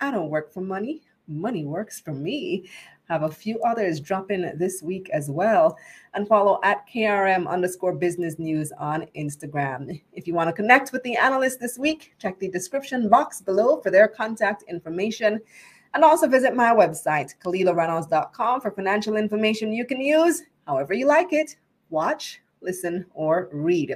[0.01, 1.03] I don't work for money.
[1.29, 2.69] Money works for me
[3.13, 5.77] have a few others drop in this week as well.
[6.15, 10.01] And follow at KRM underscore business news on Instagram.
[10.13, 13.81] If you want to connect with the analyst this week, check the description box below
[13.81, 15.41] for their contact information.
[15.95, 21.33] And also visit my website, KalilaReynolds.com, for financial information you can use however you like
[21.33, 21.57] it
[21.91, 23.95] watch, listen, or read.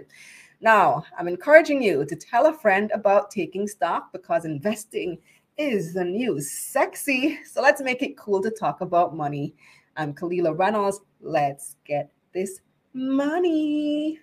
[0.61, 5.19] Now, I'm encouraging you to tell a friend about taking stock because investing
[5.59, 7.39] is the new sexy?
[7.45, 9.55] So let's make it cool to talk about money.
[9.97, 11.01] I'm Kalila Reynolds.
[11.21, 12.61] Let's get this
[12.93, 14.19] money.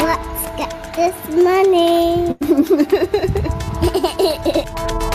[0.00, 2.36] Let's get this money.